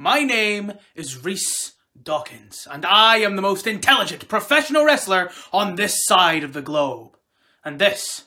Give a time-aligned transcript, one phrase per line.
[0.00, 6.04] My name is Reese Dawkins, and I am the most intelligent professional wrestler on this
[6.04, 7.16] side of the globe.
[7.64, 8.26] And this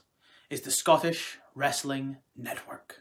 [0.50, 2.98] is the Scottish Wrestling Network.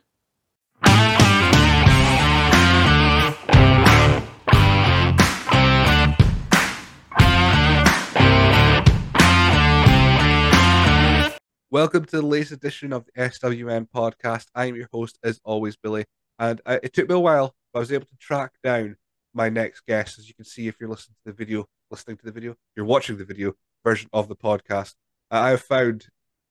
[11.73, 14.47] Welcome to the latest edition of the SWN podcast.
[14.55, 16.05] I'm your host, as always, Billy.
[16.39, 18.97] And uh, it took me a while, I was able to track down
[19.33, 20.19] my next guest.
[20.19, 22.87] As you can see, if you're listening to the video, listening to the video, you're
[22.87, 23.52] watching the video
[23.84, 24.95] version of the podcast.
[25.30, 26.06] Uh, I have found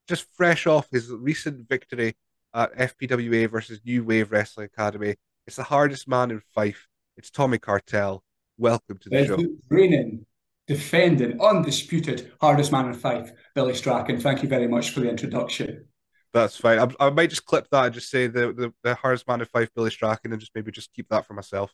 [0.07, 2.15] just fresh off his recent victory
[2.53, 5.15] at FPWA versus New Wave Wrestling Academy.
[5.45, 6.87] It's the hardest man in Fife.
[7.17, 8.23] It's Tommy Cartel.
[8.57, 9.37] Welcome to the show.
[9.69, 10.25] Reigning,
[10.67, 14.21] defending, undisputed hardest man in Fife, Billy Strachan.
[14.21, 15.85] Thank you very much for the introduction.
[16.33, 16.79] That's fine.
[16.79, 19.49] I, I might just clip that and just say the, the, the hardest man of
[19.49, 21.73] Fife Billy Strachan, and just maybe just keep that for myself.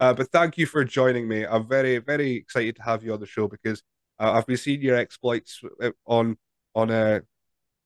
[0.00, 1.44] Uh, but thank you for joining me.
[1.44, 3.82] I'm very, very excited to have you on the show because
[4.18, 6.36] uh, I've been seeing your exploits uh, on
[6.74, 7.20] on uh,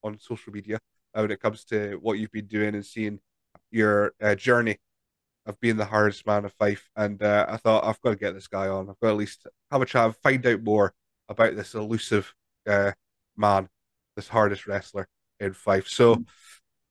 [0.03, 0.78] on social media
[1.14, 3.19] uh, when it comes to what you've been doing and seeing
[3.70, 4.78] your uh, journey
[5.45, 6.89] of being the hardest man of Fife.
[6.97, 8.89] And uh, I thought I've got to get this guy on.
[8.89, 10.95] I've got to at least have a chat, find out more
[11.28, 12.34] about this elusive
[12.67, 12.92] uh,
[13.36, 13.69] man,
[14.17, 15.08] this hardest wrestler
[15.41, 15.89] in Fife.
[15.89, 16.25] So,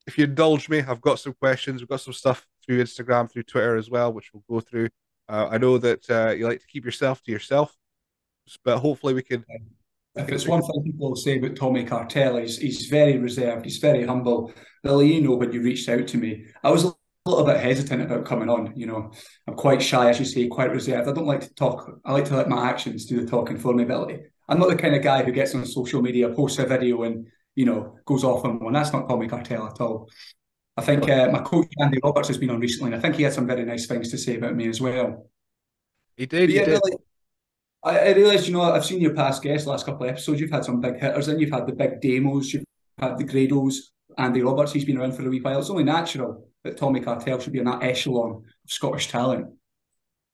[0.07, 1.81] if you indulge me, I've got some questions.
[1.81, 4.89] We've got some stuff through Instagram, through Twitter as well, which we'll go through.
[5.27, 7.75] Uh, I know that uh, you like to keep yourself to yourself,
[8.63, 9.43] but hopefully we can.
[10.15, 14.05] If it's one thing people say about Tommy Cartel, he's, he's very reserved, he's very
[14.05, 14.53] humble.
[14.83, 16.93] Billy, you know, when you reached out to me, I was a
[17.25, 18.71] little bit hesitant about coming on.
[18.75, 19.11] You know,
[19.47, 21.09] I'm quite shy, as you say, quite reserved.
[21.09, 21.99] I don't like to talk.
[22.05, 24.19] I like to let my actions do the talking for me, Billy.
[24.47, 27.27] I'm not the kind of guy who gets on social media, posts a video, and
[27.55, 28.73] you know goes off on one.
[28.73, 30.09] That's not Tommy Cartel at all.
[30.77, 33.23] I think uh, my coach Andy Roberts has been on recently, and I think he
[33.23, 35.29] had some very nice things to say about me as well.
[36.17, 36.49] He did.
[36.49, 36.81] He yeah, did.
[36.81, 36.97] Billy,
[37.83, 40.41] I, I realised, you know, I've seen your past guests last couple of episodes.
[40.41, 42.65] You've had some big hitters, and you've had the Big Damos, you've
[42.97, 43.75] had the Grados.
[44.17, 45.59] Andy Roberts, he's been around for a wee while.
[45.59, 49.47] It's only natural that Tommy Cartel should be in that echelon of Scottish talent.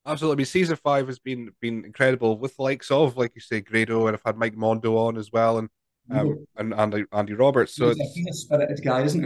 [0.05, 0.35] Absolutely.
[0.35, 3.61] I mean, season five has been been incredible with the likes of, like you say,
[3.61, 5.69] Grado, and I've had Mike Mondo on as well, and
[6.11, 7.75] um, and Andy Andy Roberts.
[7.75, 9.23] So he's a, spirited guy, isn't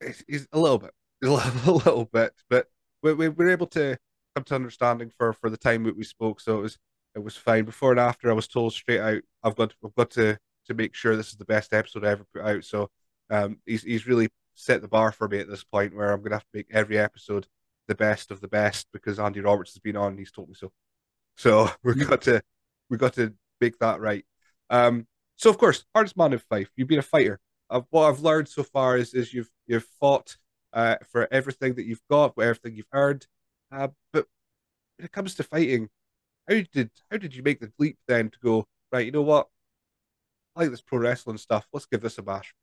[0.00, 0.08] he?
[0.28, 0.92] He's a little bit,
[1.24, 2.66] a little bit, but
[3.02, 3.96] we, we were able to
[4.34, 6.40] come to understanding for for the time that we spoke.
[6.40, 6.78] So it was
[7.14, 7.64] it was fine.
[7.64, 10.94] Before and after, I was told straight out, I've got I've got to to make
[10.94, 12.64] sure this is the best episode I ever put out.
[12.64, 12.90] So
[13.30, 16.36] um, he's he's really set the bar for me at this point where I'm gonna
[16.36, 17.46] have to make every episode
[17.88, 20.54] the best of the best because Andy Roberts has been on and he's told me
[20.54, 20.72] so.
[21.36, 22.42] So we've got to
[22.90, 24.24] we've got to make that right.
[24.70, 25.06] Um,
[25.36, 26.70] so of course, hardest man in Fife.
[26.76, 27.38] You've been a fighter.
[27.90, 30.36] What I've learned so far is is you've you've fought
[30.72, 33.26] uh, for everything that you've got, for everything you've earned.
[33.72, 34.26] Uh, but
[34.96, 35.88] when it comes to fighting,
[36.48, 39.06] how did how did you make the leap then to go right?
[39.06, 39.48] You know what?
[40.54, 41.66] I like this pro wrestling stuff.
[41.72, 42.54] Let's give this a bash.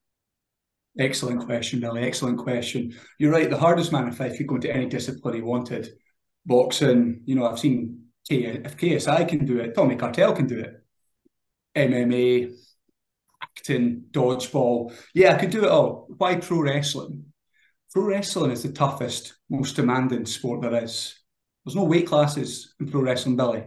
[0.98, 2.04] Excellent question, Billy.
[2.04, 2.96] Excellent question.
[3.18, 3.50] You're right.
[3.50, 5.90] The hardest man in Fife could go into any discipline he wanted.
[6.46, 10.60] Boxing, you know, I've seen K- if KSI can do it, Tommy Cartel can do
[10.60, 10.83] it.
[11.76, 12.54] MMA,
[13.42, 14.94] acting, dodgeball.
[15.14, 16.08] Yeah, I could do it all.
[16.18, 17.26] Why pro wrestling?
[17.92, 21.16] Pro wrestling is the toughest, most demanding sport there is.
[21.64, 23.64] There's no weight classes in pro wrestling, Billy.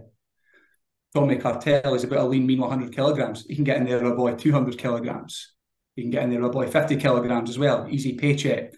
[1.14, 3.46] Tommy Cartel is about a lean, mean 100 kilograms.
[3.48, 5.54] He can get in there, a boy, 200 kilograms.
[5.94, 7.86] He can get in there, a boy, 50 kilograms as well.
[7.88, 8.74] Easy paycheck.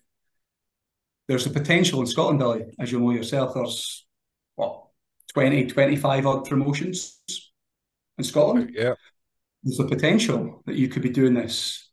[1.26, 3.54] There's a potential in Scotland, Billy, as you know yourself.
[3.54, 4.06] There's
[4.54, 4.84] what
[5.34, 7.20] 20, 25 odd promotions
[8.16, 8.70] in Scotland.
[8.72, 8.94] Yeah.
[9.62, 11.90] There's a potential that you could be doing this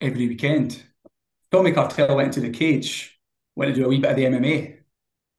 [0.00, 0.82] every weekend.
[1.50, 3.18] Tommy Cartel went into the cage,
[3.56, 4.76] went to do a wee bit of the MMA.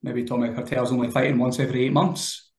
[0.04, 2.52] Maybe Tommy Cartel's only fighting once every eight months.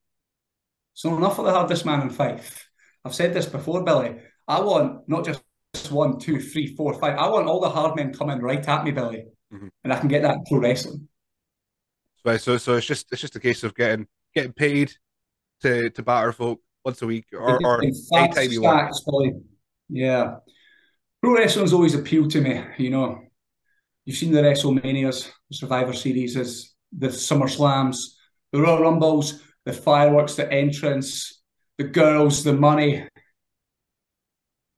[0.93, 2.69] So enough of the hardest man in Fife.
[3.05, 4.15] I've said this before, Billy.
[4.47, 5.41] I want not just
[5.89, 7.17] one, two, three, four, five.
[7.17, 9.67] I want all the hard men coming right at me, Billy, mm-hmm.
[9.83, 11.07] and I can get that pro wrestling.
[12.25, 14.93] Right, so so it's just it's just a case of getting getting paid
[15.61, 18.95] to to batter folk once a week or, or anytime you want.
[19.05, 19.33] Billy.
[19.89, 20.35] Yeah,
[21.21, 22.63] pro wrestling's always appealed to me.
[22.77, 23.19] You know,
[24.05, 28.19] you've seen the WrestleManias, the Survivor Series, the Summer Slams,
[28.51, 31.41] the Royal Rumbles, the fireworks, the entrance,
[31.77, 33.07] the girls, the money.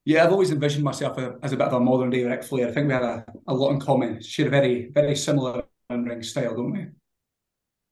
[0.05, 2.67] Yeah, I've always envisioned myself as a bit of a modern day Ric Flair.
[2.67, 4.21] I think we have a, a lot in common.
[4.21, 6.85] Share a very, very similar ring style, don't we?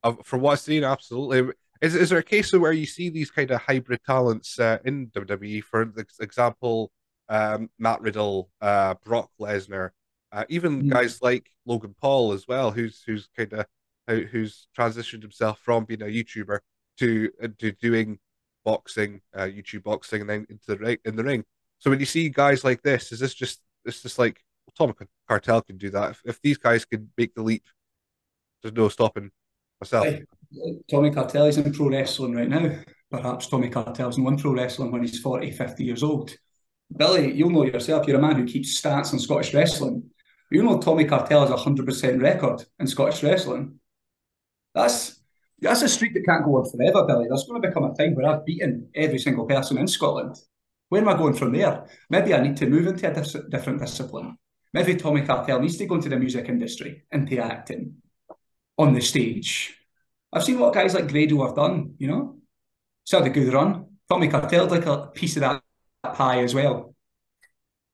[0.04, 1.54] Uh, from what I've seen, absolutely.
[1.84, 4.78] Is, is there a case of where you see these kind of hybrid talents uh,
[4.86, 5.62] in WWE?
[5.62, 6.90] For example,
[7.28, 9.90] um, Matt Riddle, uh, Brock Lesnar,
[10.32, 10.90] uh, even mm.
[10.90, 13.66] guys like Logan Paul as well, who's who's kind of
[14.06, 16.60] who's transitioned himself from being a YouTuber
[17.00, 18.18] to uh, to doing
[18.64, 21.44] boxing, uh, YouTube boxing, and then into the ring in the ring.
[21.80, 25.06] So when you see guys like this, is this just it's just like well, Tommy
[25.28, 26.12] Cartel can do that?
[26.12, 27.66] If, if these guys can make the leap,
[28.62, 29.30] there's no stopping
[29.80, 30.06] myself.
[30.06, 30.24] Hey,
[30.90, 32.78] Tommy Cartel is in pro wrestling right now.
[33.10, 36.34] Perhaps Tommy Cartel's in one pro wrestling when he's 40, 50 years old.
[36.96, 40.10] Billy, you'll know yourself, you're a man who keeps stats on Scottish wrestling.
[40.50, 43.80] You know Tommy Cartel has a 100% record in Scottish wrestling.
[44.74, 45.20] That's
[45.60, 47.26] that's a streak that can't go on forever, Billy.
[47.28, 50.36] There's going to become a time where I've beaten every single person in Scotland.
[50.90, 51.86] Where am I going from there?
[52.10, 54.36] Maybe I need to move into a dis- different discipline.
[54.72, 57.94] Maybe Tommy Cartel needs to go into the music industry, into acting,
[58.76, 59.76] on the stage.
[60.34, 62.36] I've seen what guys like Grado have done, you know?
[63.04, 63.86] It's had a good run.
[64.08, 65.62] Tommy Cartel like a piece of that
[66.02, 66.94] pie as well.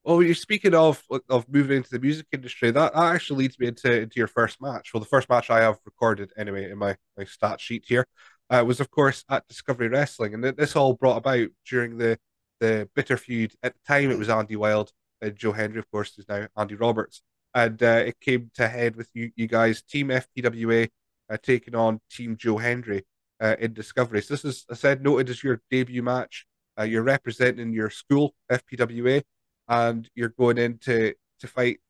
[0.02, 2.70] Well, you're speaking of of moving into the music industry.
[2.70, 4.94] That, that actually leads me into, into your first match.
[4.94, 8.06] Well, the first match I have recorded anyway in my, my stat sheet here
[8.48, 12.18] uh, was, of course, at Discovery Wrestling, and this all brought about during the
[12.60, 13.52] the bitter feud.
[13.62, 16.76] At the time, it was Andy Wild and Joe Hendry, of course, who's now Andy
[16.76, 17.22] Roberts,
[17.54, 20.88] and uh, it came to head with you you guys, Team FPWA,
[21.30, 23.04] uh, taking on Team Joe Hendry
[23.40, 24.22] uh, in Discovery.
[24.22, 26.46] So this is, I said, noted as your debut match.
[26.78, 29.22] Uh, you're representing your school, FPWA,
[29.68, 31.80] and you're going in to, to fight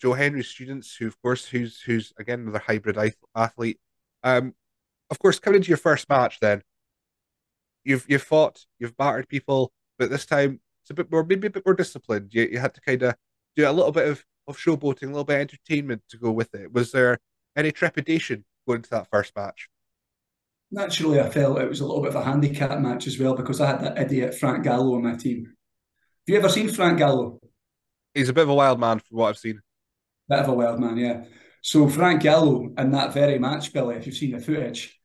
[0.00, 2.96] Joe Hendry students, who of course, who's who's again another hybrid
[3.36, 3.78] athlete.
[4.22, 4.54] Um,
[5.10, 6.62] of course, coming into your first match, then
[7.84, 11.50] you've you've fought, you've battered people, but this time it's a bit more, maybe a
[11.50, 12.32] bit more disciplined.
[12.32, 13.14] You you had to kind of
[13.56, 16.54] do a little bit of of showboating, a little bit of entertainment to go with
[16.54, 16.72] it.
[16.72, 17.18] Was there
[17.56, 19.68] any trepidation going to that first match?
[20.70, 23.60] Naturally, I felt it was a little bit of a handicap match as well because
[23.60, 25.44] I had that idiot Frank Gallo on my team.
[25.46, 25.54] Have
[26.26, 27.40] you ever seen Frank Gallo?
[28.14, 29.60] He's a bit of a wild man from what I've seen.
[30.28, 31.24] Bit of a wild man, yeah.
[31.62, 35.00] So Frank Gallo in that very match, Billy, if you've seen the footage,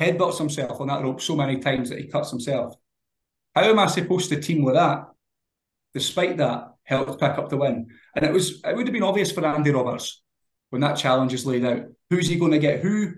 [0.00, 2.74] headbutts himself on that rope so many times that he cuts himself.
[3.54, 5.06] How am I supposed to team with that?
[5.92, 7.88] Despite that, helped pick up the win.
[8.16, 10.22] And it was it would have been obvious for Andy Roberts
[10.70, 11.84] when that challenge is laid out.
[12.10, 12.80] Who's he going to get?
[12.80, 13.12] Who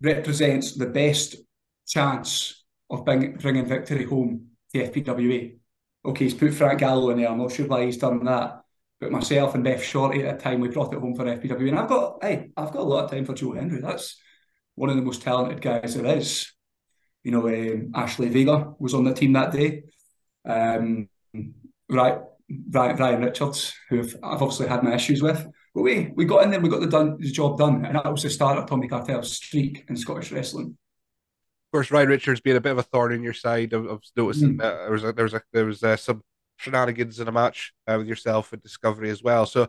[0.00, 1.36] represents the best
[1.86, 5.58] chance of bring, bringing victory home to FPWA.
[6.04, 7.28] Okay, he's put Frank Gallo in there.
[7.28, 8.62] I'm not sure why he's done that.
[9.00, 11.68] But myself and Beth Shorty at the time, we brought it home for FPWA.
[11.68, 13.80] And I've got, hey, I've got a lot of time for Joe Hendry.
[13.80, 14.16] That's
[14.74, 16.52] one of the most talented guys there is.
[17.22, 19.84] You know, um, Ashley Vega was on the team that day.
[20.44, 21.08] Um,
[21.88, 22.18] right,
[22.70, 25.46] Ryan Richards, who I've obviously had my issues with.
[25.74, 28.10] But we we got in there, we got the done the job done, and that
[28.10, 30.76] was the start of Tommy Cartel's streak in Scottish wrestling
[31.68, 33.74] of course, Ryan Richards being a bit of a thorn in your side.
[33.74, 34.58] I've, I've noticing mm.
[34.58, 36.22] there was a, there was a, there was uh, some
[36.56, 39.44] shenanigans in a match uh, with yourself and Discovery as well.
[39.44, 39.68] So,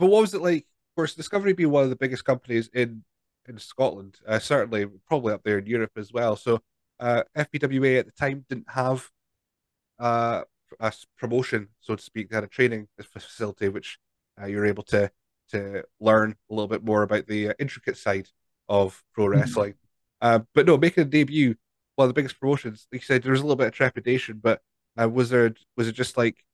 [0.00, 0.64] but what was it like?
[0.64, 3.04] Of course, Discovery being one of the biggest companies in
[3.48, 6.34] in Scotland, uh, certainly probably up there in Europe as well.
[6.34, 6.60] So,
[6.98, 9.08] uh, FPWA at the time didn't have
[10.00, 10.42] uh,
[10.80, 12.30] a promotion, so to speak.
[12.30, 13.96] They had a training facility which
[14.40, 15.10] uh, you're able to
[15.50, 18.28] to learn a little bit more about the uh, intricate side
[18.68, 19.32] of pro hmm.
[19.32, 19.74] wrestling.
[20.20, 21.54] Uh, but no, making a debut,
[21.96, 24.40] one of the biggest promotions, like you said, there was a little bit of trepidation,
[24.42, 24.60] but
[25.00, 26.44] uh, was there was it just like,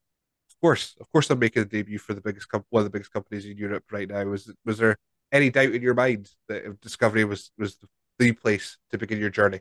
[0.51, 2.91] of course, of course, I'm making a debut for the biggest com- one of the
[2.91, 4.25] biggest companies in Europe right now.
[4.25, 4.97] Was was there
[5.33, 7.77] any doubt in your mind that Discovery was was
[8.19, 9.61] the place to begin your journey?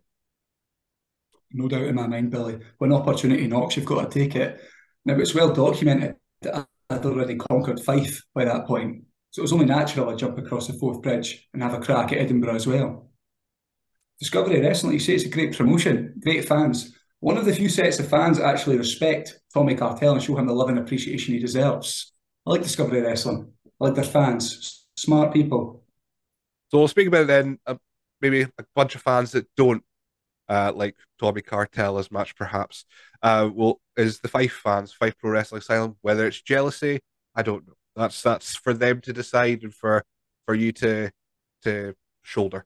[1.51, 2.59] No doubt in my mind, Billy.
[2.77, 4.61] When opportunity knocks, you've got to take it.
[5.05, 9.53] Now it's well documented that I'd already conquered Fife by that point, so it was
[9.53, 12.67] only natural I jump across the Forth Bridge and have a crack at Edinburgh as
[12.67, 13.09] well.
[14.19, 16.95] Discovery Wrestling, you say it's a great promotion, great fans.
[17.19, 20.47] One of the few sets of fans that actually respect Tommy Cartel and show him
[20.47, 22.13] the love and appreciation he deserves.
[22.45, 23.51] I like Discovery Wrestling.
[23.65, 25.83] I like their fans, smart people.
[26.69, 27.59] So we'll speak about then.
[27.65, 27.75] Uh,
[28.21, 29.83] maybe a bunch of fans that don't
[30.49, 32.85] uh, like Tommy Cartel as much, perhaps.
[33.21, 36.99] Uh, well, is the Fife fans, Fife Pro Wrestling Asylum, whether it's jealousy,
[37.35, 37.73] I don't know.
[37.95, 40.03] That's that's for them to decide and for
[40.45, 41.11] for you to
[41.63, 42.65] to shoulder,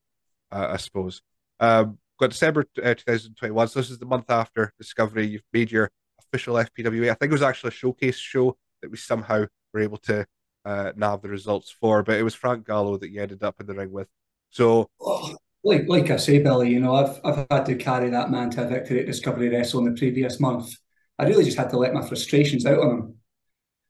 [0.52, 1.22] uh, I suppose.
[1.60, 3.68] Um, got December uh, 2021.
[3.68, 5.28] So this is the month after Discovery.
[5.28, 5.90] You've made your
[6.20, 7.12] official FPWA.
[7.12, 10.26] I think it was actually a showcase show that we somehow were able to
[10.66, 13.68] uh, nab the results for, but it was Frank Gallo that you ended up in
[13.68, 14.08] the ring with.
[14.50, 18.32] So, oh, like like I say, Billy, you know, I've I've had to carry that
[18.32, 20.74] man to a victory at Discovery Wrestle in the previous month.
[21.20, 23.16] I really just had to let my frustrations out on him.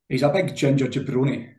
[0.10, 1.54] He's a big ginger jabroni.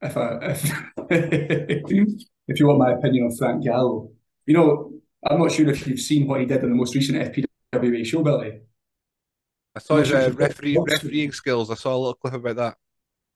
[0.00, 0.72] If I if
[2.48, 4.10] if you want my opinion on Frank Gallo,
[4.46, 4.92] you know,
[5.24, 8.22] I'm not sure if you've seen what he did in the most recent FPWA show,
[8.22, 8.60] Billy.
[9.74, 11.70] I saw his uh, referee, refereeing skills.
[11.70, 12.76] I saw a little clip about that.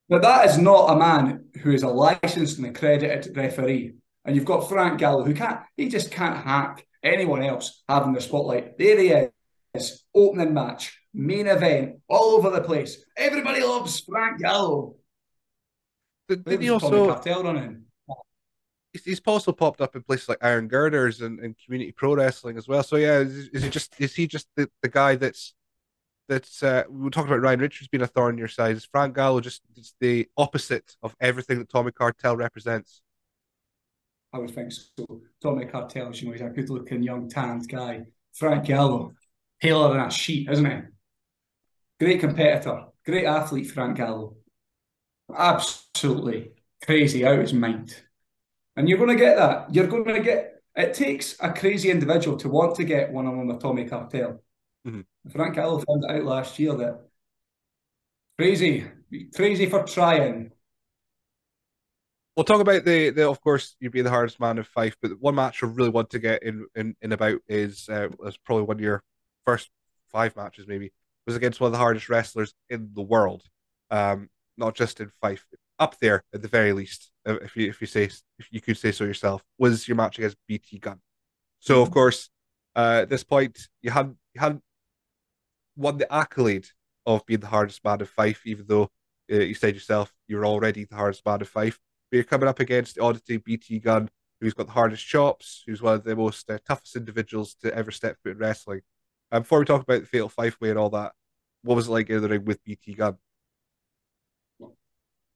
[0.09, 3.95] Now, that is not a man who is a licensed and accredited referee.
[4.27, 8.21] And you've got Frank Gallo, who can't, he just can't hack anyone else having the
[8.21, 8.77] spotlight.
[8.77, 9.29] There he
[9.75, 13.05] is, opening match, main event, all over the place.
[13.17, 14.97] Everybody loves Frank Gallo.
[16.29, 17.07] Did, did he also?
[17.07, 17.85] Cartel running?
[18.93, 22.59] He's, he's also popped up in places like Iron Girders and, and community pro wrestling
[22.59, 22.83] as well.
[22.83, 25.55] So yeah, is, is he just is he just the, the guy that's
[26.29, 28.75] that's uh, we were talking about Ryan Richards being a thorn in your side?
[28.75, 33.03] Is Frank Gallo just just the opposite of everything that Tommy Cartel represents?
[34.37, 35.23] I would think so.
[35.43, 38.03] Tommy Cartel's, you know, he's a good looking young tanned guy.
[38.35, 39.15] Frank Gallo,
[39.63, 40.77] paler than a sheet, isn't he?
[41.99, 44.37] Great competitor, great athlete, Frank Gallo.
[45.35, 46.51] Absolutely
[46.85, 47.97] crazy out of his mind.
[48.77, 49.75] And you're going to get that.
[49.75, 50.61] You're going to get.
[50.75, 54.43] It takes a crazy individual to want to get one on one with Tommy Cartel.
[54.87, 55.07] Mhm.
[55.33, 57.09] Frank Gallo found it out last year that
[58.39, 58.85] crazy,
[59.35, 60.53] crazy for trying.
[62.37, 65.13] We'll talk about the, the of course you'd be the hardest man of Fife, but
[65.21, 68.65] one match I really want to get in in, in about is uh, was probably
[68.65, 69.03] one of your
[69.47, 69.71] first
[70.13, 70.93] five matches maybe
[71.27, 73.43] was against one of the hardest wrestlers in the world,
[73.91, 74.29] um,
[74.59, 75.47] not just in Fife,
[75.79, 78.77] up there at the very least, uh, if you if you say if you could
[78.77, 81.01] say so yourself, was your match against BT Gun.
[81.61, 82.29] So of course,
[82.75, 84.61] uh, at this point you had you had
[85.75, 86.67] won the accolade
[87.07, 88.91] of being the hardest man of Fife, even though
[89.33, 92.49] uh, you said yourself you were already the hardest man of Fife but you're coming
[92.49, 94.09] up against the oddity BT Gun,
[94.41, 97.91] who's got the hardest chops, who's one of the most uh, toughest individuals to ever
[97.91, 98.81] step foot in wrestling.
[99.33, 101.13] Um, before we talk about the Fatal Five Way and all that,
[101.63, 103.17] what was it like in the ring with BT Gun?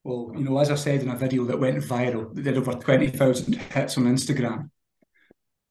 [0.03, 2.73] Well, you know, as I said in a video that went viral, that did over
[2.73, 4.69] 20,000 hits on Instagram,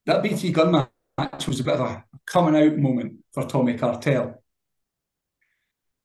[0.07, 0.87] that BT Gun
[1.19, 4.43] match was a bit of a coming out moment for Tommy Cartel.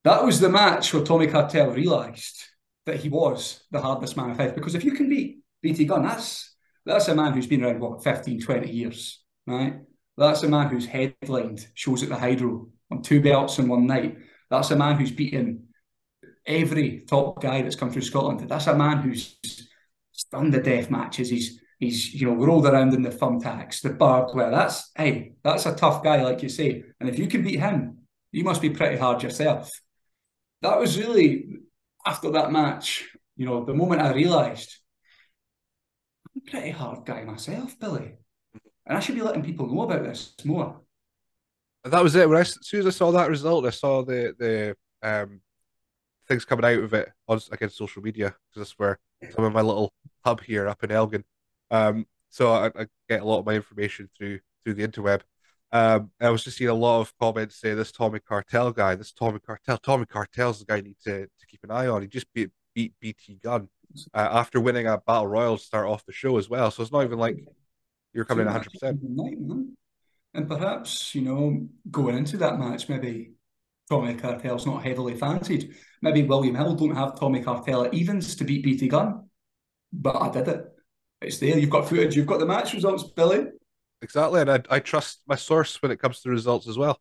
[0.04, 2.46] That was the match where Tommy Cartel realised
[2.86, 4.56] that he was the hardest man of alive.
[4.56, 8.04] Because if you can beat BT Gun, that's that's a man who's been around, what,
[8.04, 9.80] 15, 20 years, right?
[10.18, 14.18] That's a man who's headlined shows at the Hydro on two belts in one night.
[14.50, 15.68] That's a man who's beaten
[16.46, 18.48] every top guy that's come through Scotland.
[18.48, 19.38] That's a man who's
[20.32, 21.30] done the death matches.
[21.30, 24.52] He's he's you know rolled around in the thumbtacks, the barbed wire.
[24.52, 26.84] That's hey, that's a tough guy, like you say.
[27.00, 28.00] And if you can beat him,
[28.32, 29.72] you must be pretty hard yourself.
[30.62, 31.48] That was really
[32.06, 33.10] after that match.
[33.36, 34.78] You know, the moment I realised
[36.28, 38.16] I'm a pretty hard guy myself, Billy,
[38.86, 40.82] and I should be letting people know about this more.
[41.84, 42.28] That was it.
[42.28, 44.76] When I, as soon as I saw that result, I saw the the
[45.08, 45.42] um,
[46.28, 49.00] things coming out of it on against social media because that's where
[49.34, 49.94] some of my little
[50.24, 51.24] hub here up in Elgin.
[51.72, 55.22] Um, so I, I, get a lot of my information through through the interweb.
[55.76, 59.12] Um, I was just seeing a lot of comments say this Tommy Cartel guy, this
[59.12, 62.02] Tommy Cartel, Tommy Cartel's the guy you need to, to keep an eye on.
[62.02, 63.68] He just beat beat BT Gun
[64.14, 66.72] uh, after winning a battle royal to start off the show as well.
[66.72, 67.46] So it's not even like
[68.14, 68.72] you're coming in 100.
[68.72, 69.00] percent
[70.34, 73.34] And perhaps you know going into that match, maybe
[73.90, 75.76] Tommy Cartel's not heavily fancied.
[76.02, 79.28] Maybe William Hill don't have Tommy Cartel at evens to beat BT Gun,
[79.92, 80.62] but I did it.
[81.22, 81.60] It's there.
[81.60, 82.16] You've got footage.
[82.16, 83.48] You've got the match results, Billy.
[84.06, 87.00] Exactly, and I, I trust my source when it comes to results as well.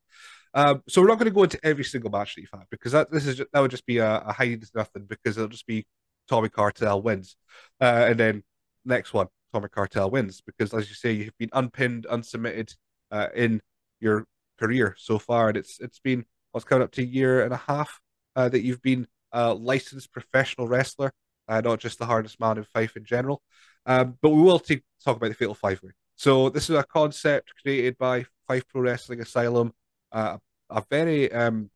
[0.54, 2.92] Um, so we're not going to go into every single match that you've had because
[2.92, 5.66] that this is just, that would just be a, a hide nothing because it'll just
[5.66, 5.87] be
[6.28, 7.37] Tommy Cartel wins,
[7.80, 8.42] uh, and then
[8.87, 12.75] next one Tommy Cartel wins because as you say you've been unpinned, unsubmitted
[13.11, 13.61] uh, in
[14.00, 14.26] your
[14.58, 17.58] career so far, and it's it's been what's coming up to a year and a
[17.58, 18.00] half
[18.37, 21.12] uh, that you've been a licensed professional wrestler,
[21.49, 23.42] uh, not just the hardest man in Fife in general.
[23.84, 25.90] Um, but we will t- talk about the Fatal Five Way.
[26.16, 29.73] So this is a concept created by Fife Pro Wrestling Asylum,
[30.12, 30.38] uh,
[30.71, 31.71] a very um,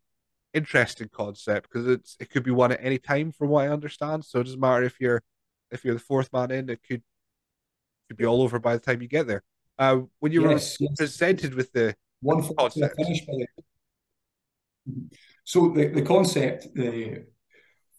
[0.55, 4.25] interesting concept because it's it could be won at any time, from what I understand.
[4.25, 5.23] So it doesn't matter if you're
[5.71, 7.03] if you're the fourth man in, it could
[8.09, 9.43] could be all over by the time you get there.
[9.79, 10.97] Uh, when you yes, were yes.
[10.97, 12.97] presented with the one concept.
[12.97, 13.21] finish.
[15.45, 17.27] So the, the concept, the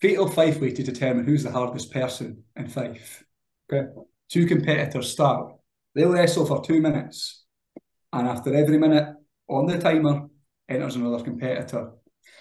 [0.02, 3.24] fatal five way to determine who's the hardest person in Fife.
[3.72, 3.90] Okay.
[4.30, 5.54] Two competitors start.
[5.96, 7.46] They'll wrestle for two minutes.
[8.12, 9.16] And after every minute
[9.48, 10.28] on the timer
[10.68, 11.92] enters another competitor.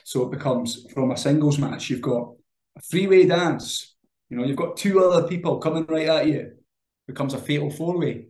[0.05, 2.33] So it becomes from a singles match, you've got
[2.77, 3.97] a three-way dance.
[4.31, 6.53] You know, you've got two other people coming right at you.
[7.07, 8.27] Becomes a fatal four-way.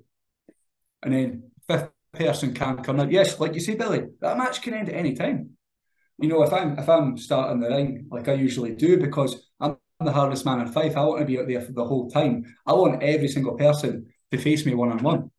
[1.02, 3.10] And then fifth person can come out.
[3.10, 5.58] Yes, like you say, Billy, that match can end at any time
[6.18, 9.76] you know, if I'm if I'm starting the ring like I usually do, because I'm
[10.00, 12.44] the hardest man in Fife, I want to be out there for the whole time.
[12.66, 15.30] I want every single person to face me one on one.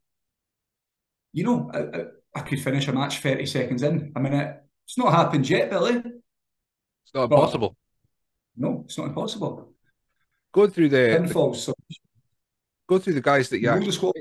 [1.32, 4.62] You know, I, I, could finish a match thirty seconds in a minute.
[4.86, 5.96] It's not happened yet, Billy.
[5.96, 7.76] It's not impossible.
[8.56, 9.72] no, it's not impossible.
[10.52, 11.56] Going through the pinfalls.
[11.56, 11.74] So.
[12.88, 13.92] go through the guys that you actually.
[13.92, 14.14] squad.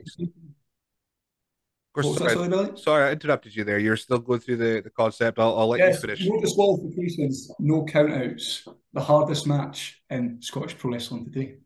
[1.91, 3.79] Course, What was that, sorry, sorry, sorry, I interrupted you there.
[3.79, 5.39] You're still going through the, the concept.
[5.39, 6.25] I'll, I'll let Yes, you finish.
[6.25, 8.67] no disqualifications, no countouts.
[8.93, 11.57] The hardest match in Scottish Pro Wrestling today.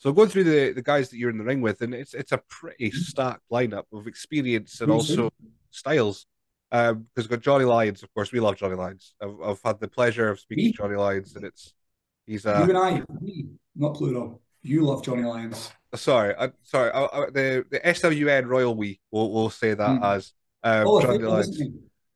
[0.00, 2.32] So going through the, the guys that you're in the ring with, and it's it's
[2.32, 5.28] a pretty stacked lineup of experience and also
[5.70, 6.26] styles.
[6.72, 9.14] Um, because we've got Johnny Lyons, of course, we love Johnny Lyons.
[9.20, 10.72] I've, I've had the pleasure of speaking Me?
[10.72, 11.74] to Johnny Lyons, and it's
[12.26, 14.40] he's You uh and I, me, not plural.
[14.62, 15.70] You love Johnny Lyons.
[15.94, 20.14] sorry, I, sorry, I, I, the the SWN Royal We will will say that Mm.
[20.16, 21.58] as um, Oh, Johnny Lyons.
[21.58, 21.72] he?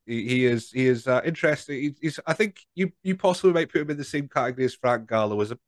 [0.06, 1.82] He, he is he is uh, interesting.
[1.82, 4.74] He, he's I think you you possibly might put him in the same category as
[4.74, 5.38] Frank Gallo.
[5.42, 5.58] Is a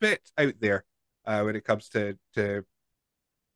[0.00, 0.84] bit out there
[1.28, 2.64] uh, when it comes to to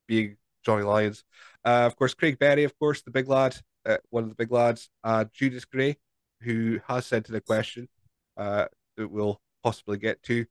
[0.07, 1.23] being Johnny Lyons.
[1.65, 4.51] Uh, of course, Craig Berry, of course, the big lad, uh, one of the big
[4.51, 4.89] lads.
[5.03, 5.97] Uh, Judas Gray,
[6.41, 7.89] who has sent in a question
[8.37, 8.65] uh,
[8.97, 10.45] that we'll possibly get to,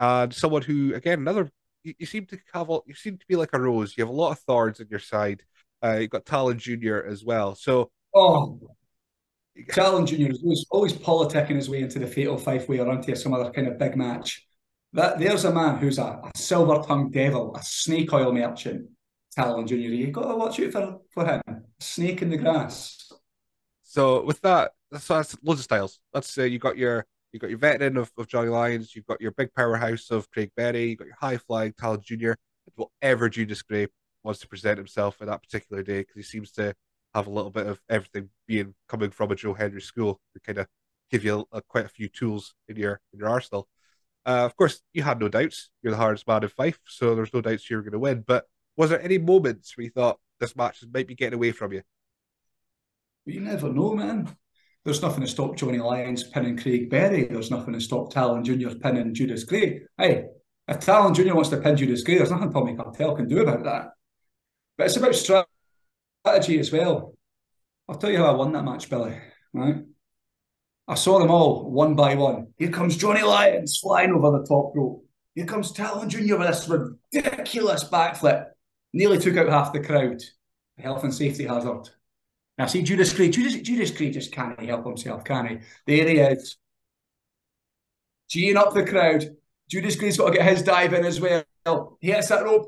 [0.00, 1.50] and someone who again another.
[1.84, 3.94] You, you seem to have all, you seem to be like a rose.
[3.96, 5.42] You have a lot of thorns on your side.
[5.84, 6.98] Uh, you've got Talon Jr.
[6.98, 7.56] as well.
[7.56, 8.60] So Oh,
[9.70, 10.30] Talon Jr.
[10.30, 13.50] is always, always politicking his way into the fatal five way or into some other
[13.50, 14.46] kind of big match.
[14.92, 18.88] That there's a man who's a, a silver tongued devil, a snake oil merchant.
[19.34, 19.74] Talon Jr.
[19.74, 21.40] You've got to watch out for, for him.
[21.80, 23.10] Snake in the grass.
[23.82, 25.98] So with that, that's, that's loads of styles.
[26.12, 29.20] That's uh, you got your you got your veteran of, of Johnny Lyons, you've got
[29.20, 32.32] your big powerhouse of Craig Berry, you've got your high flying Talon Jr.
[32.74, 33.86] Whatever Judas Gray
[34.22, 36.74] wants to present himself in that particular day, because he seems to
[37.14, 40.58] have a little bit of everything being coming from a Joe Hendry school to kind
[40.58, 40.66] of
[41.10, 43.66] give you a, quite a few tools in your in your arsenal.
[44.24, 45.70] Uh, of course, you had no doubts.
[45.82, 48.24] You're the hardest man in Fife, so there's no doubts you were going to win.
[48.26, 51.72] But was there any moments where you thought this match might be getting away from
[51.72, 51.82] you?
[53.24, 54.28] You never know, man.
[54.84, 57.24] There's nothing to stop Johnny Lyons pinning Craig Berry.
[57.24, 58.70] There's nothing to stop Talon Jr.
[58.80, 59.82] pinning Judas Gray.
[59.96, 60.24] Hey,
[60.66, 61.34] if Talon Jr.
[61.34, 63.90] wants to pin Judas Gray, there's nothing Tommy Cartel can do about that.
[64.76, 67.14] But it's about strategy as well.
[67.88, 69.16] I'll tell you how I won that match, Billy.
[69.52, 69.82] Right?
[70.88, 72.48] I saw them all one by one.
[72.58, 75.04] Here comes Johnny Lyons flying over the top rope.
[75.34, 76.36] Here comes Talon Jr.
[76.36, 78.46] with this ridiculous backflip.
[78.92, 80.22] Nearly took out half the crowd.
[80.78, 81.88] Health and safety hazard.
[82.58, 83.30] Now see Judas Gray.
[83.30, 85.58] Judas, Judas Gray just can't help himself, can he?
[85.86, 86.56] There he is.
[88.30, 89.24] Geeing up the crowd.
[89.70, 91.44] Judas Gray's got to get his dive in as well.
[92.00, 92.66] He hits that rope.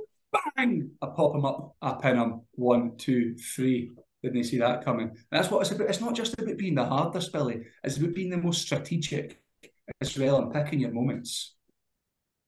[0.56, 0.90] Bang!
[1.02, 1.76] I pop him up.
[1.82, 2.42] I pin him.
[2.52, 3.92] One, two, three.
[4.24, 5.08] Didn't see that coming?
[5.08, 5.88] And that's what it's about.
[5.88, 7.64] It's not just about being the hardest, Billy.
[7.82, 9.38] It's about being the most strategic
[10.00, 11.54] as well and picking your moments.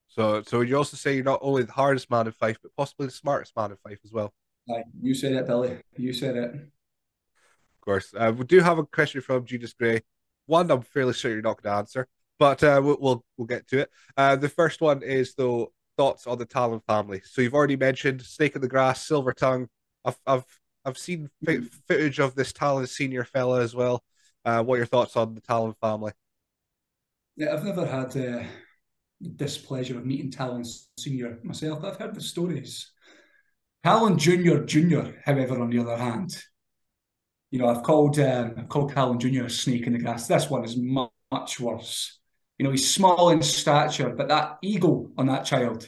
[0.07, 2.71] So, so would you also say you're not only the hardest man in Fife, but
[2.75, 4.33] possibly the smartest man in Fife as well?
[4.71, 5.77] Aye, you said it, Billy.
[5.95, 6.49] You said it.
[6.55, 8.11] Of course.
[8.17, 10.01] Uh, we do have a question from Judas Gray.
[10.47, 12.07] One, I'm fairly sure you're not going to answer,
[12.39, 13.91] but uh, we'll, we'll we'll get to it.
[14.15, 17.21] Uh, the first one is though thoughts on the Talon family.
[17.23, 19.67] So you've already mentioned Snake in the Grass, Silver Tongue.
[20.03, 20.45] I've I've
[20.87, 24.03] I've seen fi- footage of this Talon senior fella as well.
[24.45, 26.13] Uh, what are your thoughts on the Talon family?
[27.35, 28.43] Yeah, I've never had uh,
[29.19, 30.63] the displeasure of meeting Talon
[30.97, 32.89] Senior myself, but I've heard the stories.
[33.83, 36.41] Talon Junior Junior, however, on the other hand,
[37.51, 40.27] you know, I've called um, I've called Talon Junior a snake in the grass.
[40.27, 42.17] This one is mu- much worse.
[42.57, 45.87] You know, he's small in stature, but that ego on that child,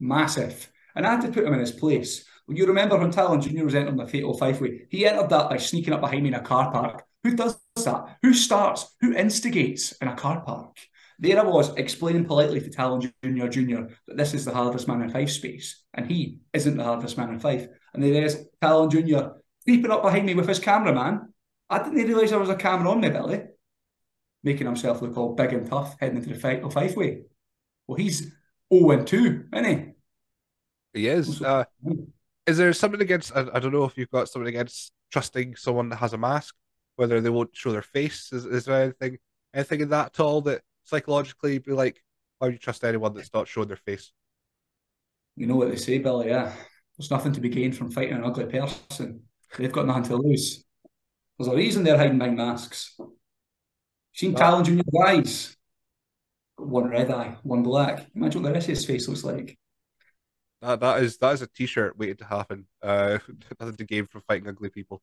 [0.00, 0.70] massive.
[0.96, 2.24] And I had to put him in his place.
[2.48, 4.86] Well, you remember when Talon Junior was entering the Fatal Five Way?
[4.88, 7.04] He entered that by sneaking up behind me in a car park.
[7.22, 8.16] Who does that?
[8.22, 8.96] Who starts?
[9.02, 10.78] Who instigates in a car park?
[11.18, 15.02] There I was explaining politely to Talon Junior Junior that this is the hardest man
[15.02, 17.66] in Fife space, and he isn't the hardest man in Fife.
[17.92, 19.32] And there is Talon Junior
[19.64, 21.34] creeping up behind me with his cameraman.
[21.68, 23.42] I didn't realise there was a camera on my belly,
[24.42, 27.24] making himself look all big and tough, heading into the of Fife way.
[27.86, 28.32] Well, he's
[28.72, 29.86] 0 and 2, isn't he?
[30.94, 31.42] He is.
[31.42, 31.64] Uh,
[32.48, 33.36] is there something against?
[33.36, 36.54] I, I don't know if you've got something against trusting someone that has a mask,
[36.96, 38.32] whether they won't show their face.
[38.32, 39.18] Is, is there anything
[39.54, 42.02] anything in that at all that psychologically be like,
[42.38, 44.12] why would you trust anyone that's not showing their face?
[45.36, 46.52] You know what they say, Billy, yeah.
[46.96, 49.22] There's nothing to be gained from fighting an ugly person.
[49.56, 50.64] They've got nothing to lose.
[51.38, 52.96] There's a reason they're hiding behind masks.
[54.14, 54.38] Seen Oh.
[54.38, 55.56] Talon Junior's eyes?
[56.56, 58.06] One red eye, one black.
[58.14, 59.57] Imagine what the rest of his face looks like.
[60.60, 62.66] That that is that is a t-shirt waiting to happen.
[62.82, 63.18] Uh,
[63.60, 65.02] nothing to gain from fighting ugly people.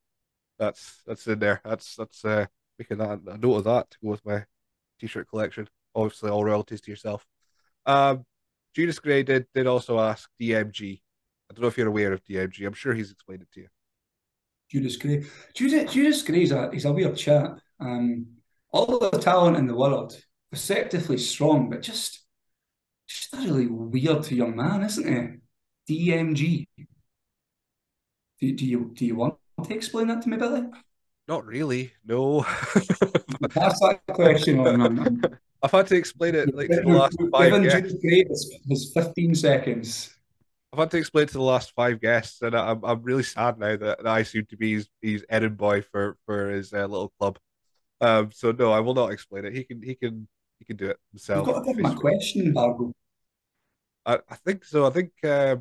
[0.58, 1.60] That's that's in there.
[1.64, 2.46] That's that's uh
[2.78, 4.44] making that a note of that to go with my
[5.00, 5.68] t-shirt collection.
[5.94, 7.26] Obviously, all royalties to yourself.
[7.86, 8.24] Um,
[8.74, 11.00] Judas Gray did did also ask DMG.
[11.50, 12.66] I don't know if you're aware of DMG.
[12.66, 13.68] I'm sure he's explained it to you.
[14.70, 15.24] Judas Gray.
[15.54, 17.58] Judas, Judas Gray's a he's a weird chap.
[17.80, 18.26] Um,
[18.72, 22.24] all the talent in the world, perceptively strong, but just
[23.08, 25.38] just a really weird young man, isn't he?
[25.88, 26.66] DMG.
[28.40, 30.64] Do, do you do you want to explain that to me, Billy?
[31.28, 31.92] Not really.
[32.04, 32.42] No.
[33.54, 35.22] That's that question on.
[35.62, 37.94] I've had to explain it like to the last five guests.
[38.04, 40.14] Has, has 15 seconds.
[40.72, 43.76] I've had to explain to the last five guests, and I'm I'm really sad now
[43.76, 47.12] that, that I seem to be his, his errand boy for for his uh, little
[47.18, 47.38] club.
[48.00, 49.54] Um, so no, I will not explain it.
[49.54, 51.46] He can he can he can do it You've himself.
[51.46, 52.92] got to give him a question, Bargo.
[54.04, 54.86] I, I think so.
[54.86, 55.56] I think uh,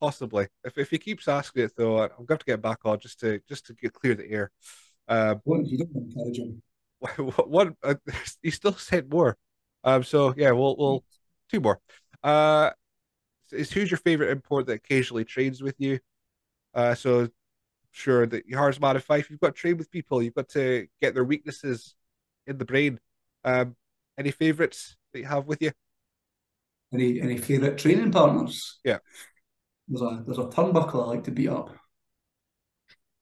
[0.00, 0.48] possibly.
[0.64, 2.98] If if he keeps asking it though, I'm going to have to get back on
[3.00, 4.50] just to just to get clear the air.
[5.08, 6.62] Um, What- You don't encourage him.
[7.46, 7.94] one uh,
[8.42, 9.36] he still said more.
[9.82, 11.04] Um, so yeah, we'll we'll
[11.50, 11.80] two more.
[12.22, 12.70] Uh,
[13.52, 15.98] is who's your favorite import that occasionally trains with you?
[16.72, 17.28] Uh, so
[17.92, 20.22] sure that Yars Man of Fife, you've got to train with people.
[20.22, 21.94] You've got to get their weaknesses
[22.46, 22.98] in the brain.
[23.44, 23.76] Um,
[24.18, 25.70] any favorites that you have with you?
[26.92, 28.78] Any any favourite training partners?
[28.84, 28.98] Yeah.
[29.88, 31.70] There's a there's a turnbuckle I like to beat up.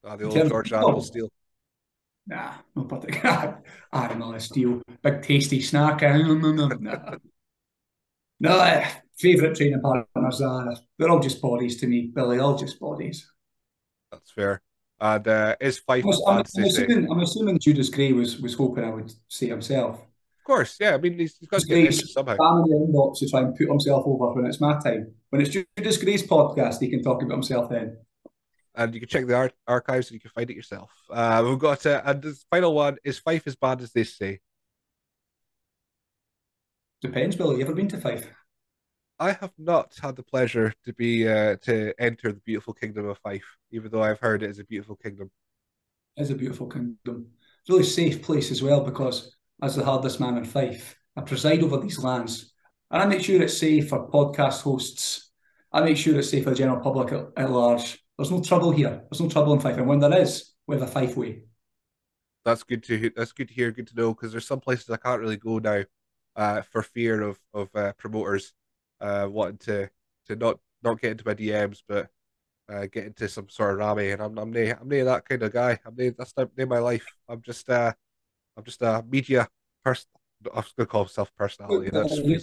[0.04, 0.72] Ah, the old George?
[0.72, 1.28] Animal Steel.
[2.26, 3.62] Nah, no particular.
[3.92, 6.02] Animal Steel, big tasty snack.
[6.02, 6.18] eh?
[6.18, 7.18] No, no, no, no.
[8.40, 8.84] No, uh,
[9.18, 10.40] favourite training partners.
[10.40, 12.38] Uh, they're all just bodies to me, Billy.
[12.38, 13.30] All just bodies.
[14.10, 14.60] That's fair.
[15.00, 16.82] And uh, is Fife I'm, I'm, bad I'm they say?
[16.84, 20.00] Of assuming, I'm assuming Judas Gray was was hoping I would say himself.
[20.44, 20.94] Course, yeah.
[20.94, 22.36] I mean, he's, he's got to get somehow.
[22.36, 25.14] inbox to try and put himself over when it's my time.
[25.30, 27.98] When it's Judas Gray's podcast, he can talk about himself then.
[28.74, 30.90] and you can check the ar- archives and you can find it yourself.
[31.10, 34.40] Uh, we've got uh, and the final one is Fife as bad as they say.
[37.02, 37.56] Depends, Billy.
[37.56, 38.26] You ever been to Fife?
[39.18, 43.18] I have not had the pleasure to be uh, to enter the beautiful kingdom of
[43.18, 45.30] Fife, even though I've heard it is a beautiful kingdom.
[46.16, 47.26] It's a beautiful kingdom.
[47.60, 51.22] It's a really safe place as well because, as the hardest man in Fife, I
[51.22, 52.52] preside over these lands.
[52.90, 55.30] And I make sure it's safe for podcast hosts.
[55.72, 57.98] I make sure it's safe for the general public at, at large.
[58.18, 59.04] There's no trouble here.
[59.10, 59.78] There's no trouble in Fife.
[59.78, 61.44] And when there is, we have a Fife way.
[62.44, 64.90] That's good to he- that's good to hear, good to know because there's some places
[64.90, 65.84] I can't really go now,
[66.36, 68.52] uh, for fear of of uh, promoters,
[69.00, 69.90] uh, wanting to
[70.26, 72.10] to not not get into my DMs, but
[72.68, 75.42] uh, get into some sort of rammy, and I'm I'm nae, I'm nae that kind
[75.42, 75.78] of guy.
[75.86, 77.06] I'm nae, that's not nae my life.
[77.28, 77.92] I'm just uh,
[78.56, 79.48] I'm just a media
[79.84, 80.06] person.
[80.52, 81.90] I was going to call myself personality.
[81.90, 82.40] That's You-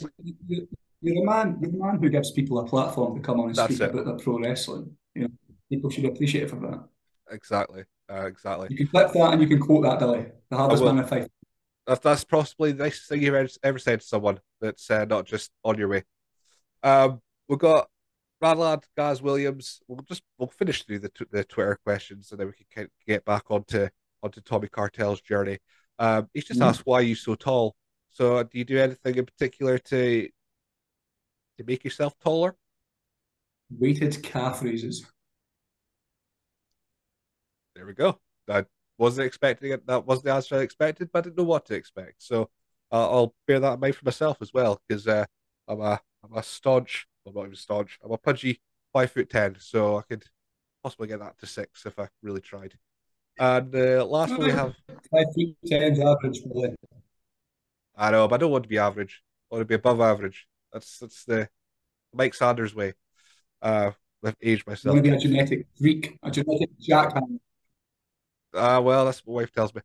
[0.48, 0.68] you-
[1.02, 1.58] You're a man.
[1.62, 3.94] You're a man who gives people a platform to come on and That's speak it.
[3.94, 4.98] about their pro wrestling.
[5.16, 5.30] You know,
[5.70, 6.88] people should appreciate it for that.
[7.32, 8.68] exactly, uh, exactly.
[8.72, 10.26] You can clip that and you can quote that, Billy.
[10.50, 11.28] The hardest man in Fife.
[11.88, 15.26] That's that's possibly the nicest thing you've ever, ever said to someone that's uh, not
[15.26, 16.04] just on your way.
[16.84, 17.88] Um, we've got
[18.44, 19.82] Radlad, Gaz Williams.
[19.88, 23.46] We'll just we'll finish through the the Twitter questions and then we can get back
[23.50, 23.88] onto
[24.22, 25.60] onto Tommy Cartel's journey.
[26.00, 27.76] Um, he's just asked why you're so tall.
[28.10, 30.30] So do you do anything in particular to
[31.58, 32.56] to make yourself taller?
[33.70, 35.06] Weighted calf raises.
[37.76, 38.18] There we go.
[38.50, 38.66] I
[38.98, 39.86] wasn't expecting it.
[39.86, 42.24] That wasn't the answer I expected, but I didn't know what to expect.
[42.24, 42.50] So
[42.92, 45.26] uh, I'll bear that in mind for myself as well, because uh,
[45.68, 48.00] I'm a I'm a staunch, well, not even staunch.
[48.04, 48.62] I'm a pudgy
[48.94, 50.24] five foot ten, so I could
[50.82, 52.74] possibly get that to six if I really tried.
[53.40, 54.74] And uh, last one we have,
[55.10, 56.42] Five feet ten average.
[57.96, 59.24] I know, but I don't want to be average.
[59.50, 60.46] I want to be above average.
[60.74, 61.48] That's that's the
[62.14, 62.94] Mike Sanders way.
[63.62, 63.92] Uh,
[64.24, 64.94] I've aged myself.
[64.94, 67.40] want to be a genetic freak, a genetic jackhammer.
[68.54, 69.82] Uh, well, that's what my wife tells me.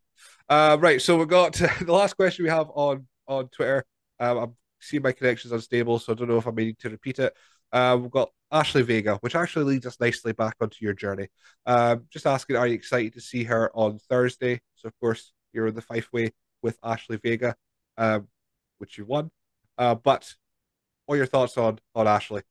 [0.48, 3.84] Uh, right, so we've got the last question we have on on Twitter.
[4.18, 7.20] Um, I'm seeing my connection's unstable, so I don't know if I'm needing to repeat
[7.20, 7.32] it.
[7.72, 11.26] Uh, we've got Ashley Vega, which actually leads us nicely back onto your journey.
[11.66, 14.60] Um, just asking, are you excited to see her on Thursday?
[14.76, 16.30] So, of course, you're in the Fife Way
[16.62, 17.56] with Ashley Vega,
[17.98, 18.28] um,
[18.78, 19.32] which you won.
[19.76, 20.32] Uh, but
[21.06, 22.42] what are your thoughts on on Ashley?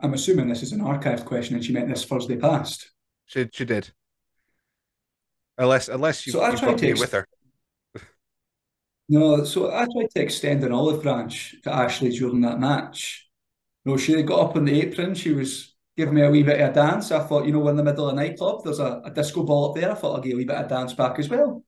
[0.00, 2.90] I'm assuming this is an archived question and she meant this Thursday past.
[3.24, 3.90] She she did,
[5.56, 7.26] unless unless you So I you've got to me ex- with her.
[9.06, 13.23] No, so I tried to extend an olive branch to Ashley during that match.
[13.84, 15.14] No, she got up on the apron.
[15.14, 17.12] She was giving me a wee bit of a dance.
[17.12, 19.70] I thought, you know, in the middle of a nightclub, there's a, a disco ball
[19.70, 19.92] up there.
[19.92, 21.64] I thought I'd give a wee bit of dance back as well.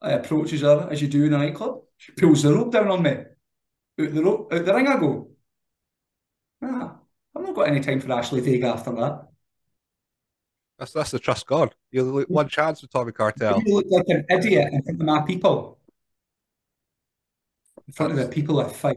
[0.00, 1.80] I approaches her as you do in a nightclub.
[1.96, 3.10] She pulls the rope down on me.
[3.10, 5.30] Out the rope, out the ring I go.
[6.60, 6.96] Nah,
[7.34, 9.28] I've not got any time for Ashley Vega after that.
[10.78, 11.74] That's that's the trust God.
[11.90, 13.60] You look one chance with Tommy Cartel.
[13.66, 15.78] You look like an idiot in front of my people.
[17.88, 18.96] In front of the people at Fife.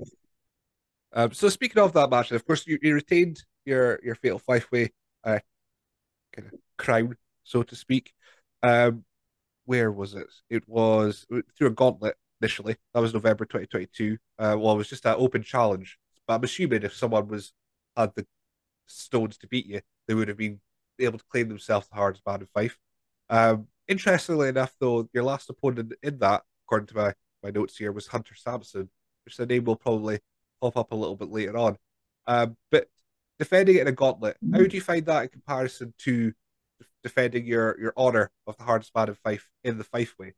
[1.13, 4.67] Um, so speaking of that match, of course, you, you retained your your fatal five
[4.71, 4.91] way
[5.23, 5.39] uh,
[6.33, 8.13] kind of crown, so to speak.
[8.63, 9.03] Um,
[9.65, 10.27] where was it?
[10.49, 11.25] It was
[11.57, 12.75] through a gauntlet initially.
[12.93, 14.17] That was November 2022.
[14.39, 15.97] Uh, well, it was just an open challenge.
[16.27, 17.53] But I'm assuming if someone was
[17.95, 18.25] had the
[18.87, 20.59] stones to beat you, they would have been
[20.99, 22.77] able to claim themselves the hardest man in Fife.
[23.29, 27.91] Um, interestingly enough, though, your last opponent in that, according to my, my notes here,
[27.91, 28.89] was Hunter Sampson,
[29.25, 30.19] which the name will probably
[30.61, 31.77] pop up a little bit later on.
[32.27, 32.87] Um, but
[33.39, 36.33] defending it in a gauntlet, how do you find that in comparison to
[37.03, 40.33] defending your, your honour of the hardest man in Fife in the Fife way?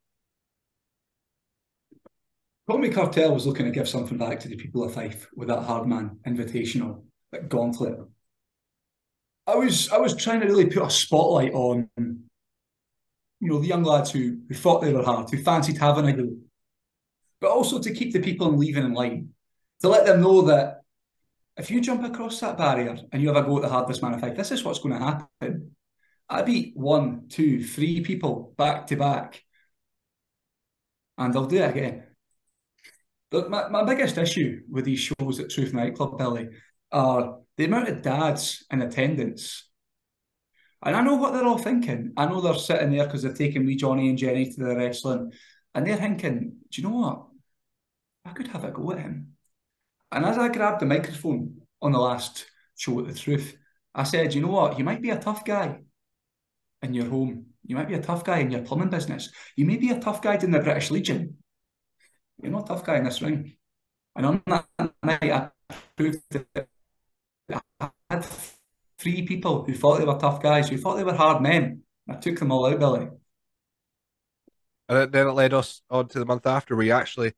[2.69, 5.63] Tommy Cartel was looking to give something back to the people of Fife with that
[5.63, 7.99] hard man Invitational, that gauntlet.
[9.45, 12.23] I was I was trying to really put a spotlight on, you
[13.41, 16.29] know, the young lads who, who thought they were hard, who fancied having a go,
[17.41, 19.32] but also to keep the people in leaving in line,
[19.83, 20.81] to let them know that
[21.55, 24.15] if you jump across that barrier and you have a go at the hardest man
[24.15, 25.75] of Fife, this is what's going to happen.
[26.27, 29.43] I beat one, two, three people back to back,
[31.19, 32.03] and I'll do it again
[33.33, 36.49] my, my biggest issue with these shows at Truth Nightclub, Billy,
[36.91, 39.69] are the amount of dads in attendance.
[40.83, 42.13] And I know what they're all thinking.
[42.17, 45.31] I know they're sitting there because they're taking me, Johnny, and Jenny to the wrestling,
[45.73, 47.25] and they're thinking, do you know what?
[48.25, 49.32] I could have a go at him.
[50.13, 52.45] And as I grabbed the microphone on the last
[52.77, 53.57] show at the Truth,
[53.95, 54.77] I said, you know what?
[54.77, 55.79] You might be a tough guy
[56.83, 57.47] in your home.
[57.65, 59.31] You might be a tough guy in your plumbing business.
[59.55, 61.37] You may be a tough guy in the British Legion.
[62.41, 63.55] You're not a tough guy in this ring.
[64.15, 64.67] And on that
[65.01, 65.49] night, I
[65.95, 66.67] proved that
[67.49, 68.25] I had
[68.99, 71.81] three people who thought they were tough guys, who thought they were hard men.
[72.07, 73.07] I took them all out, Billy.
[74.89, 77.33] And then it led us on to the month after we actually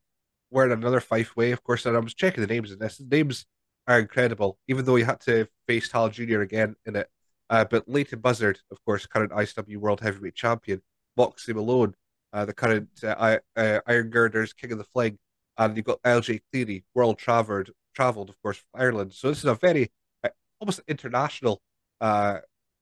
[0.51, 1.85] were in another Fife way, of course.
[1.85, 2.97] And I was checking the names in this.
[2.97, 3.45] The names
[3.87, 6.41] are incredible, even though you had to face Tal Jr.
[6.41, 7.09] again in it.
[7.49, 10.81] Uh, but Leighton Buzzard, of course, current ICW World Heavyweight Champion,
[11.15, 11.93] Moxie Malone,
[12.33, 15.17] uh, the current uh, uh, Iron Girders, King of the Fling,
[15.57, 19.13] and you've got LJ Cleary, world traveled, traveled of course, from Ireland.
[19.13, 19.91] So this is a very
[20.23, 20.29] uh,
[20.59, 21.61] almost international
[22.01, 22.39] uh,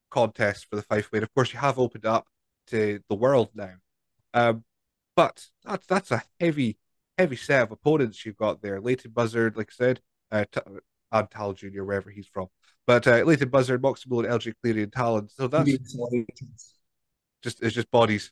[0.09, 1.23] contest for the Fife weight.
[1.23, 2.27] Of course, you have opened up
[2.67, 3.73] to the world now,
[4.33, 4.63] um,
[5.15, 6.77] but that's that's a heavy,
[7.23, 8.79] heavy set of opponents you've got there.
[8.79, 10.61] Leighton Buzzard, like I said, uh, t-
[11.11, 12.47] and Tal Jr., wherever he's from.
[12.85, 15.29] But uh, Leighton Buzzard, Moxie Bull, and LJ Cleary, and Talon.
[15.29, 15.69] So that's
[17.41, 18.31] just it's just bodies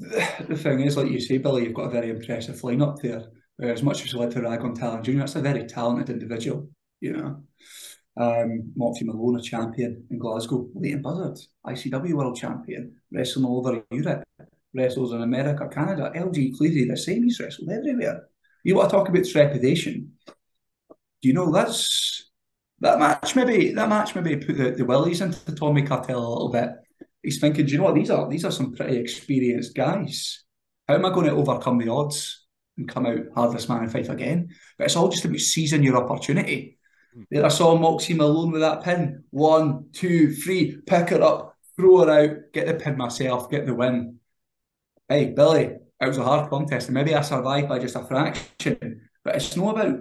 [0.00, 3.24] the thing is, like you say, Billy, you've got a very impressive lineup there.
[3.60, 6.68] As much as you like to rag on Talon Jr., that's a very talented individual,
[7.00, 7.42] you know.
[8.16, 10.68] Um, Moxie Malone, a champion in Glasgow.
[10.74, 14.24] Leighton Buzzard, ICW world champion, wrestling all over Europe,
[14.74, 16.12] wrestles in America, Canada.
[16.14, 18.28] LJ Cleary, the same, he's wrestled everywhere.
[18.64, 20.12] You want to talk about trepidation?
[20.26, 22.30] Do you know that's
[22.80, 23.34] that match?
[23.36, 26.70] Maybe that match maybe put the, the willies into Tommy Cartel a little bit
[27.22, 27.94] he's thinking, do you know what?
[27.94, 30.44] These are these are some pretty experienced guys.
[30.88, 34.08] How am I going to overcome the odds and come out hardest man in Fife
[34.08, 34.48] again?
[34.76, 36.78] But it's all just about seizing your opportunity.
[37.16, 37.26] Mm.
[37.30, 39.24] There I saw Moxie Malone with that pin.
[39.30, 43.74] One, two, three, pick her up, throw her out, get the pin myself, get the
[43.74, 44.18] win.
[45.10, 45.64] Hey, Billy,
[46.00, 49.02] it was a hard contest, and maybe I survived by just a fraction.
[49.22, 50.00] But it's not about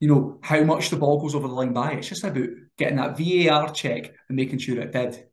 [0.00, 1.92] you know how much the ball goes over the line by.
[1.92, 5.24] It's just about getting that VAR check and making sure it did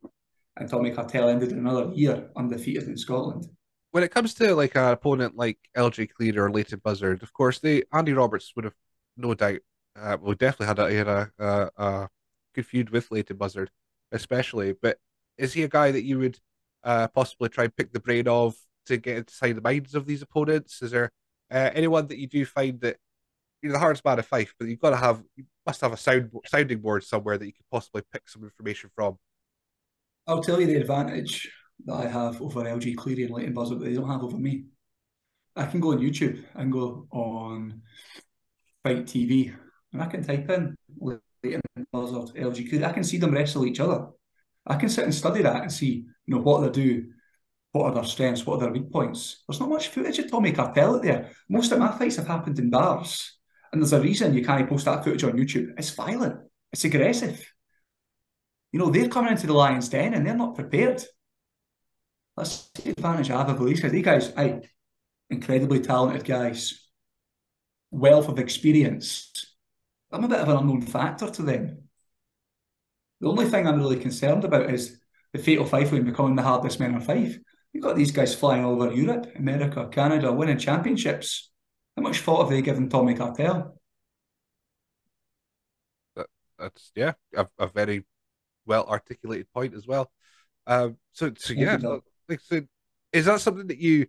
[0.57, 3.47] and Tommy Cartel ended another year undefeated in Scotland.
[3.91, 7.59] When it comes to like an opponent like LJ Cleary or Leighton Buzzard, of course,
[7.59, 8.75] they Andy Roberts would have
[9.17, 9.59] no doubt,
[9.95, 12.09] uh, well, definitely had a, had a, a, a
[12.55, 13.69] good feud with Leighton Buzzard,
[14.12, 14.73] especially.
[14.73, 14.97] But
[15.38, 16.39] is he a guy that you would
[16.83, 18.55] uh, possibly try and pick the brain of
[18.87, 20.81] to get inside the minds of these opponents?
[20.81, 21.11] Is there
[21.51, 22.97] uh, anyone that you do find that
[23.61, 25.93] you know the hardest man of Fife, but you've got to have you must have
[25.93, 29.17] a sound sounding board somewhere that you could possibly pick some information from?
[30.27, 31.51] I'll tell you the advantage
[31.85, 34.65] that I have over LJ Cleary and Leighton Buzzard that they don't have over me.
[35.55, 37.81] I can go on YouTube and go on
[38.83, 39.53] Fight TV
[39.91, 42.85] and I can type in Leighton Buzzard, LJ Cleary.
[42.85, 44.07] I can see them wrestle each other.
[44.65, 47.11] I can sit and study that and see, you know, what they do,
[47.73, 49.43] what are their strengths, what are their weak points.
[49.47, 51.31] There's not much footage of Tommy Cartel out there.
[51.49, 53.38] Most of my fights have happened in bars.
[53.71, 55.73] And there's a reason you can't post that footage on YouTube.
[55.77, 56.39] It's violent.
[56.71, 57.51] It's aggressive.
[58.71, 61.03] You know, they're coming into the Lions Den and they're not prepared.
[62.38, 63.91] That's the advantage I have over these guys.
[63.91, 64.62] These guys, I
[65.31, 66.88] incredibly talented guys,
[67.89, 69.31] wealth of experience.
[70.12, 71.83] I'm a bit of an unknown factor to them.
[73.19, 74.99] The only thing I'm really concerned about is
[75.31, 77.39] the fatal five lane becoming the hardest men on Fife.
[77.73, 81.51] You've got these guys flying all over Europe, America, Canada, winning championships.
[81.97, 83.79] How much thought have they given Tommy Cartel?
[86.15, 86.27] That,
[86.59, 88.05] that's yeah, a, a very
[88.65, 90.12] well articulated point as well.
[90.67, 91.77] Um, so so yeah,
[92.29, 92.62] like so,
[93.12, 94.07] is that something that you,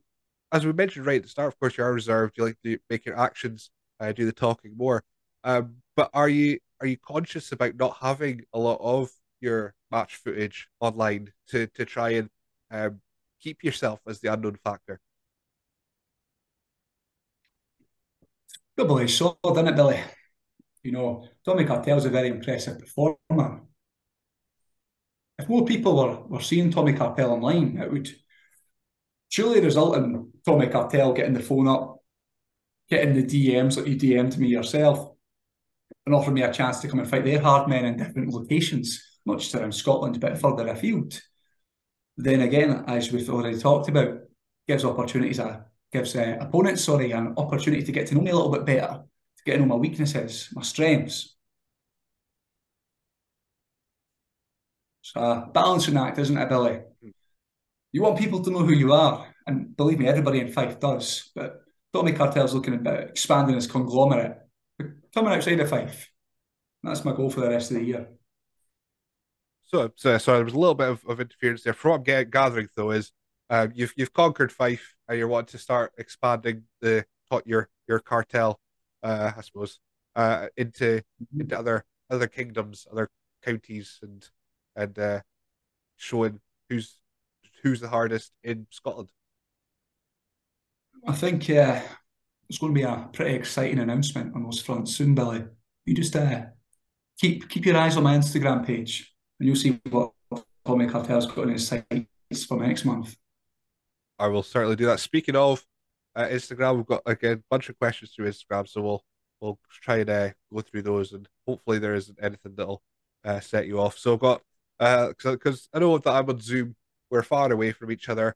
[0.52, 1.48] as we mentioned right at the start?
[1.48, 2.36] Of course, you are reserved.
[2.36, 5.02] You like to make your actions uh, do the talking more.
[5.42, 10.16] Um, but are you are you conscious about not having a lot of your match
[10.16, 12.28] footage online to to try and
[12.70, 13.00] um,
[13.44, 14.98] keep yourself as the unknown factor?
[18.76, 20.00] Good boy, solid, isn't it, Billy?
[20.82, 23.60] You know, Tommy Cartel's a very impressive performer.
[25.38, 28.08] If more people were, were seeing Tommy Cartel online, it would
[29.28, 31.98] surely result in Tommy Cartel getting the phone up,
[32.88, 35.10] getting the DMs like you DM'd me yourself,
[36.06, 39.20] and offering me a chance to come and fight their hard men in different locations,
[39.26, 41.20] not just around Scotland, but further afield.
[42.16, 44.20] Then again, as we've already talked about,
[44.68, 48.36] gives opportunities, uh, gives uh, opponents, sorry, an opportunity to get to know me a
[48.36, 49.02] little bit better,
[49.36, 51.34] to get to know my weaknesses, my strengths.
[55.02, 56.80] It's a balancing act, isn't it, Billy?
[57.92, 61.30] You want people to know who you are, and believe me, everybody in Fife does.
[61.34, 61.60] But
[61.92, 64.38] Tommy Cartel's looking at expanding his conglomerate,
[65.12, 66.10] coming outside of Fife.
[66.82, 68.08] That's my goal for the rest of the year.
[69.64, 71.72] So, so sorry, there was a little bit of, of interference there.
[71.72, 73.12] From what I'm gathering, though, is
[73.50, 77.04] uh, you've you've conquered Fife, and you're wanting to start expanding the
[77.44, 78.60] your your cartel,
[79.02, 79.80] uh, I suppose,
[80.16, 81.02] uh, into
[81.38, 83.08] into other other kingdoms, other
[83.42, 84.28] counties, and
[84.76, 85.20] and uh,
[85.96, 86.98] showing who's
[87.62, 89.10] who's the hardest in Scotland.
[91.06, 91.80] I think uh,
[92.48, 95.44] it's going to be a pretty exciting announcement on those fronts soon, Billy.
[95.84, 96.42] You just uh,
[97.18, 100.12] keep keep your eyes on my Instagram page, and you'll see what
[100.64, 103.16] Tommy Cartel's got on his sights for next month.
[104.18, 105.00] I will certainly do that.
[105.00, 105.64] Speaking of
[106.14, 109.04] uh, Instagram, we've got again a bunch of questions through Instagram, so we'll
[109.40, 112.82] we'll try and uh, go through those, and hopefully there isn't anything that'll
[113.24, 113.98] uh, set you off.
[113.98, 114.42] So I've got
[114.78, 116.76] because uh, I know that I'm on Zoom,
[117.10, 118.34] we're far away from each other.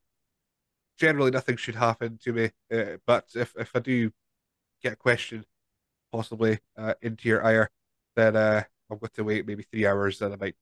[0.99, 4.11] Generally, nothing should happen to me, uh, but if if I do
[4.83, 5.45] get a question,
[6.13, 7.71] possibly uh, into your ire,
[8.17, 10.57] then I've got to wait maybe three hours, and I might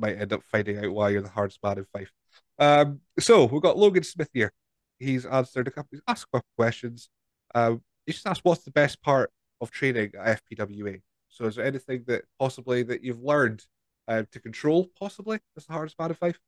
[0.00, 2.10] might end up finding out why you're the hardest man in Fife.
[2.58, 4.52] Um, so we've got Logan Smith here.
[4.98, 7.08] He's answered a couple, he's asked a couple questions.
[7.54, 11.00] Um, he just asked what's the best part of training at FPWA.
[11.28, 13.64] So is there anything that possibly that you've learned
[14.08, 16.38] uh, to control, possibly as the hardest man in Fife?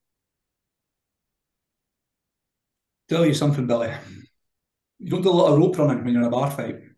[3.08, 3.92] Tell you something, Billy.
[4.98, 6.76] You don't do a lot of rope running when you're in a bar fight.
[6.76, 6.94] You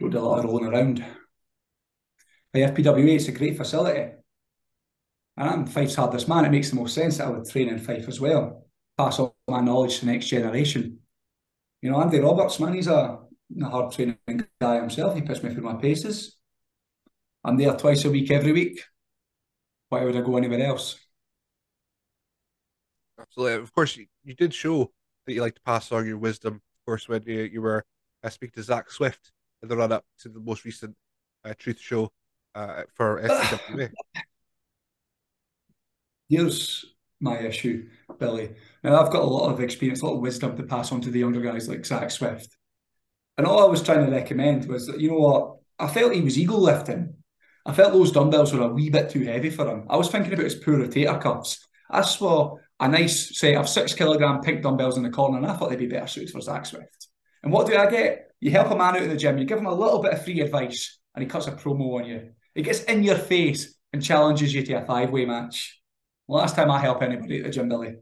[0.00, 1.04] don't do a lot of rolling around.
[2.52, 4.17] By FPWA, it's a great facility.
[5.38, 6.44] And I'm Fife's hardest man.
[6.44, 8.66] It makes the most sense that I would train in Fife as well.
[8.96, 10.98] Pass on my knowledge to the next generation.
[11.80, 13.20] You know, Andy Roberts, man, he's a,
[13.62, 14.18] a hard training
[14.60, 15.14] guy himself.
[15.14, 16.36] He puts me through my paces.
[17.44, 18.82] I'm there twice a week, every week.
[19.90, 20.98] Why would I go anywhere else?
[23.20, 23.62] Absolutely.
[23.62, 24.90] Of course, you, you did show
[25.24, 26.54] that you like to pass on your wisdom.
[26.54, 27.84] Of course, when you, you were
[28.24, 29.30] uh, speaking to Zach Swift
[29.62, 30.96] in the run up to the most recent
[31.44, 32.10] uh, Truth Show
[32.56, 33.92] uh, for FPWA.
[36.28, 36.84] Here's
[37.20, 37.88] my issue,
[38.18, 38.54] Billy.
[38.84, 41.10] Now, I've got a lot of experience, a lot of wisdom to pass on to
[41.10, 42.56] the younger guys like Zach Swift.
[43.36, 46.20] And all I was trying to recommend was that, you know what, I felt he
[46.20, 47.14] was ego lifting.
[47.64, 49.86] I felt those dumbbells were a wee bit too heavy for him.
[49.88, 51.66] I was thinking about his poor rotator cuffs.
[51.90, 55.54] I saw a nice set of six kilogram pink dumbbells in the corner, and I
[55.54, 57.08] thought they'd be better suited for Zach Swift.
[57.42, 58.30] And what do I get?
[58.40, 60.24] You help a man out of the gym, you give him a little bit of
[60.24, 62.30] free advice, and he cuts a promo on you.
[62.54, 65.77] He gets in your face and challenges you to a five way match.
[66.28, 67.96] Last time I help anybody at the gym, Billy.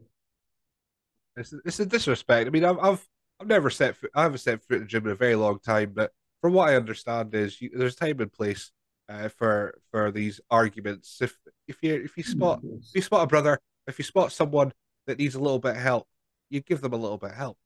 [1.37, 2.47] It's, it's a disrespect.
[2.47, 3.07] I mean, I've, I've
[3.39, 5.59] I've never set foot, I haven't set foot in the gym in a very long
[5.59, 6.11] time, but
[6.41, 8.71] from what I understand is you, there's time and place
[9.09, 11.19] uh, for for these arguments.
[11.21, 11.37] If
[11.67, 14.73] if you if you spot if you spot a brother, if you spot someone
[15.05, 16.07] that needs a little bit of help,
[16.49, 17.57] you give them a little bit of help.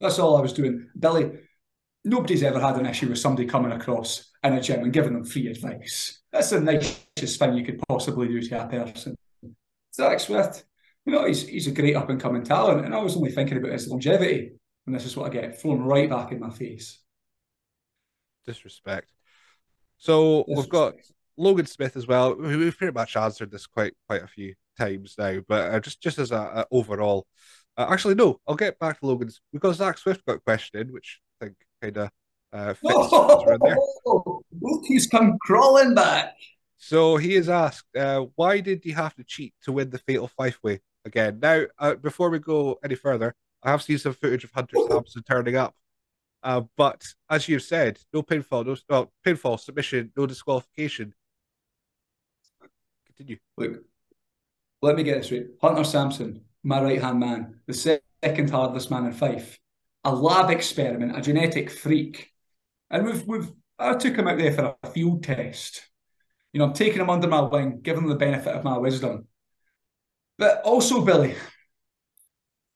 [0.00, 1.30] That's all I was doing, Billy.
[2.04, 5.24] Nobody's ever had an issue with somebody coming across in a gym and giving them
[5.24, 6.20] free advice.
[6.32, 9.16] That's the nicest thing you could possibly do to a person.
[9.98, 10.64] Zach Swift,
[11.04, 12.84] you know, he's, he's a great up and coming talent.
[12.84, 14.52] And I was only thinking about his longevity.
[14.86, 17.02] And this is what I get thrown right back in my face.
[18.46, 19.10] Disrespect.
[19.98, 20.56] So Disrespect.
[20.56, 20.94] we've got
[21.36, 22.36] Logan Smith as well.
[22.36, 26.18] We've pretty much answered this quite quite a few times now, but uh, just just
[26.18, 27.26] as a, a overall,
[27.76, 31.20] uh, actually no, I'll get back to Logan's because Zach Swift got a question which
[31.40, 32.10] I think kind of
[32.52, 33.76] uh, fits oh, there.
[34.60, 36.34] Look, he's come crawling back.
[36.78, 40.28] So he is asked, uh, why did he have to cheat to win the Fatal
[40.28, 41.40] Five Way again?
[41.42, 45.22] Now, uh, before we go any further, I have seen some footage of Hunter Sampson
[45.24, 45.74] turning up.
[46.40, 51.12] Uh, but as you've said, no pinfall, no well, pinfall, submission, no disqualification.
[53.06, 53.38] Continue.
[53.56, 53.82] Look,
[54.80, 55.46] let me get this right.
[55.60, 57.74] Hunter Sampson, my right hand man, the
[58.22, 59.58] second hardest man in Fife,
[60.04, 62.30] a lab experiment, a genetic freak.
[62.88, 63.50] And we've we've
[63.80, 65.88] I took him out there for a field test.
[66.52, 69.26] You know, I'm taking him under my wing, giving him the benefit of my wisdom.
[70.38, 71.34] But also, Billy,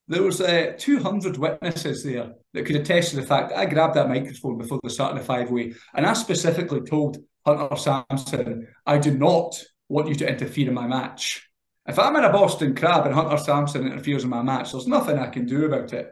[0.07, 3.95] there was uh, 200 witnesses there that could attest to the fact that I grabbed
[3.95, 8.97] that microphone before the start of the five-way, and I specifically told Hunter Sampson, I
[8.97, 11.49] do not want you to interfere in my match.
[11.85, 15.19] If I'm in a Boston Crab and Hunter Sampson interferes in my match, there's nothing
[15.19, 16.11] I can do about it.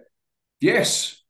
[0.60, 1.22] Yes,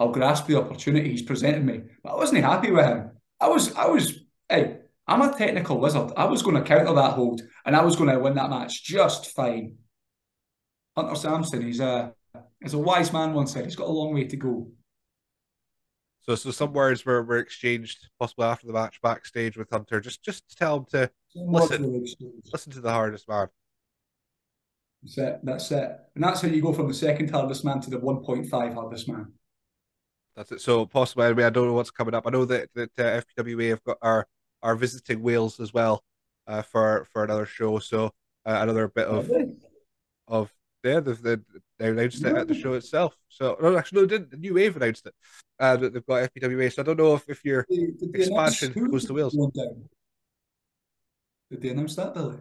[0.00, 3.10] I'll grasp the opportunity he's presented me, but I wasn't happy with him.
[3.40, 6.12] I was, I was, hey, I'm a technical wizard.
[6.16, 8.84] I was going to counter that hold, and I was going to win that match
[8.84, 9.76] just fine.
[10.96, 12.12] Hunter Sampson, he's a,
[12.62, 14.68] as a wise man once said, he's got a long way to go.
[16.22, 20.00] So, so some words were, were exchanged possibly after the match backstage with Hunter.
[20.00, 22.02] Just, just tell him to listen,
[22.52, 23.48] listen to the hardest man.
[25.02, 25.40] That's it.
[25.42, 25.90] That's it.
[26.14, 29.32] And that's how you go from the second hardest man to the 1.5 hardest man.
[30.36, 30.60] That's it.
[30.60, 32.26] So possibly, I, mean, I don't know what's coming up.
[32.26, 34.26] I know that that uh, FPWA have got are
[34.62, 36.02] are visiting Wales as well
[36.46, 37.78] uh, for for another show.
[37.78, 38.06] So
[38.46, 39.30] uh, another bit of
[40.28, 40.52] of
[40.84, 41.36] yeah, they, they,
[41.78, 43.16] they announced it at the show itself.
[43.28, 44.38] So no, actually, no, didn't.
[44.38, 45.14] New Wave announced it.
[45.58, 46.72] Uh, that they've got FPWA.
[46.72, 49.36] So I don't know if, if your did, did expansion goes to Wales.
[51.50, 52.38] Did they announce that, Billy?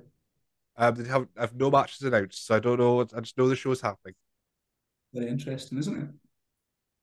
[0.77, 3.01] Um, they have, have no matches announced, so I don't know.
[3.01, 4.15] I just know the show's happening.
[5.13, 6.09] Very interesting, isn't it?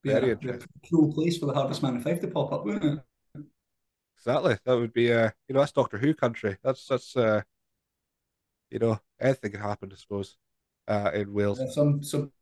[0.05, 0.69] Very a, interesting.
[0.83, 3.05] A cool place for the hardest man in Fife to pop up, wouldn't it?
[4.19, 4.57] Exactly.
[4.65, 6.57] That would be, uh, you know, that's Doctor Who country.
[6.63, 7.43] That's that's, uh,
[8.71, 10.37] you know, anything can happen, I suppose,
[10.87, 11.61] uh, in Wales.
[11.61, 12.33] Yeah, some some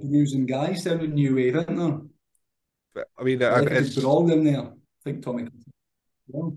[0.00, 2.00] bruising guys down in New Wave, isn't there?
[2.94, 4.62] But, I mean, I it's all them there.
[4.62, 4.70] I
[5.02, 5.48] think Tommy.
[6.32, 6.50] Yeah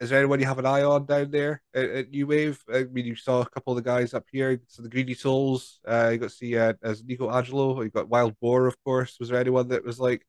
[0.00, 2.62] is there anyone you have an eye on down there at, at New Wave?
[2.72, 4.60] I mean, you saw a couple of the guys up here.
[4.68, 5.80] So the Greedy Souls.
[5.86, 7.80] Uh, you got to see uh, as Nico Angelo.
[7.82, 9.16] You got Wild Boar, of course.
[9.18, 10.26] Was there anyone that was like,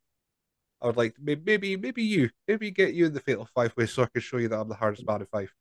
[0.82, 3.88] I would like maybe maybe maybe you maybe get you in the Fatal Five Way
[3.88, 5.54] so I can show you that I'm the hardest man in Fife.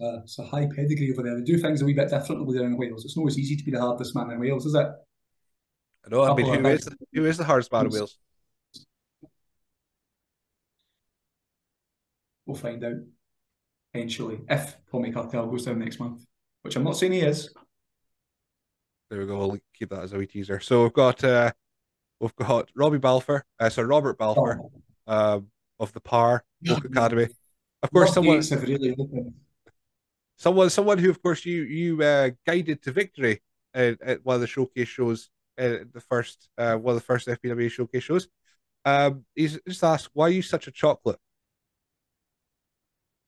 [0.00, 1.36] Uh, it's a high pedigree over there.
[1.36, 3.04] They do things a wee bit differently there in Wales.
[3.04, 4.86] It's not as easy to be the hardest man in Wales, is it?
[6.04, 6.24] I know.
[6.24, 8.18] I mean, who is, who is the hardest man in Wales?
[12.44, 12.96] We'll find out
[13.94, 16.24] eventually if Tommy Cartel goes down next month,
[16.62, 17.54] which I'm not saying he is.
[19.10, 19.38] There we go.
[19.38, 20.58] We'll keep that as a wee teaser.
[20.58, 21.52] So we've got uh,
[22.22, 24.60] we've got Robbie Balfour, uh, so Robert Balfour
[25.06, 25.12] oh.
[25.12, 25.48] um,
[25.78, 27.28] of the Par Folk Academy.
[27.82, 28.96] Of course, someone really
[30.36, 33.42] someone someone who, of course, you you uh, guided to victory
[33.74, 37.28] at, at, one of the showcase shows, uh, the first uh, one of the first
[37.28, 38.28] FPW showcase shows.
[38.84, 41.18] Um, he's just asked, why are you such a chocolate?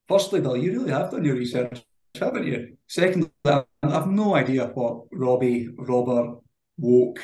[0.08, 1.82] firstly, Bill, you really have done your research,
[2.18, 2.76] haven't you?
[2.86, 6.40] Secondly, I have no idea what Robbie, Robert,
[6.78, 7.20] Woke,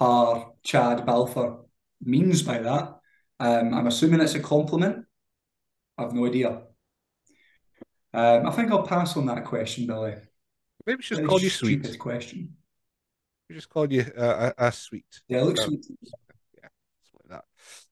[0.00, 1.64] R, Chad, Balfour
[2.02, 2.98] means by that.
[3.40, 5.04] Um, I'm assuming it's a compliment.
[5.96, 6.62] I have no idea.
[8.14, 10.14] Um, I think I'll pass on that question, Billy.
[10.86, 11.98] Maybe just call you sweet.
[11.98, 12.54] Question.
[13.48, 15.22] We just called you uh, a, a sweet.
[15.28, 15.86] Yeah, it looks um, sweet.
[16.56, 16.68] Yeah,
[17.14, 17.44] like that.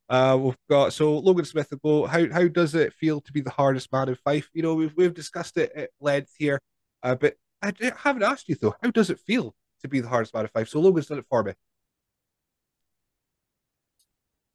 [0.08, 2.06] Uh, we've got so Logan Smith will go.
[2.06, 4.48] How how does it feel to be the hardest man in Fife?
[4.54, 6.60] You know, we've we've discussed it at length here,
[7.02, 8.74] uh, but I, I haven't asked you though.
[8.82, 10.68] How does it feel to be the hardest man in Fife?
[10.68, 11.52] So Logan's done it for me.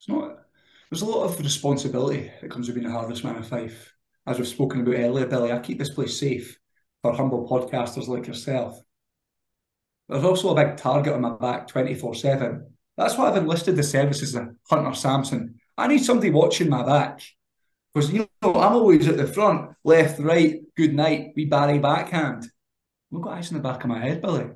[0.02, 0.40] It's not.
[0.90, 3.94] There's a lot of responsibility that comes with being the hardest man in Fife.
[4.28, 6.60] As we've spoken about earlier, Billy, I keep this place safe
[7.02, 8.82] for humble podcasters like yourself.
[10.10, 13.84] There's also a big target on my back 24 7 that's why I've enlisted the
[13.84, 15.56] services of Hunter Sampson.
[15.78, 17.22] I need somebody watching my back.
[17.94, 22.46] Because, you know, I'm always at the front, left, right, good night, we Barry backhand.
[23.14, 24.50] I've got eyes in the back of my head, Billy.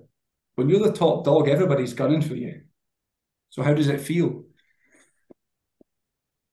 [0.56, 2.62] When you're the top dog, everybody's gunning for you.
[3.50, 4.45] So how does it feel?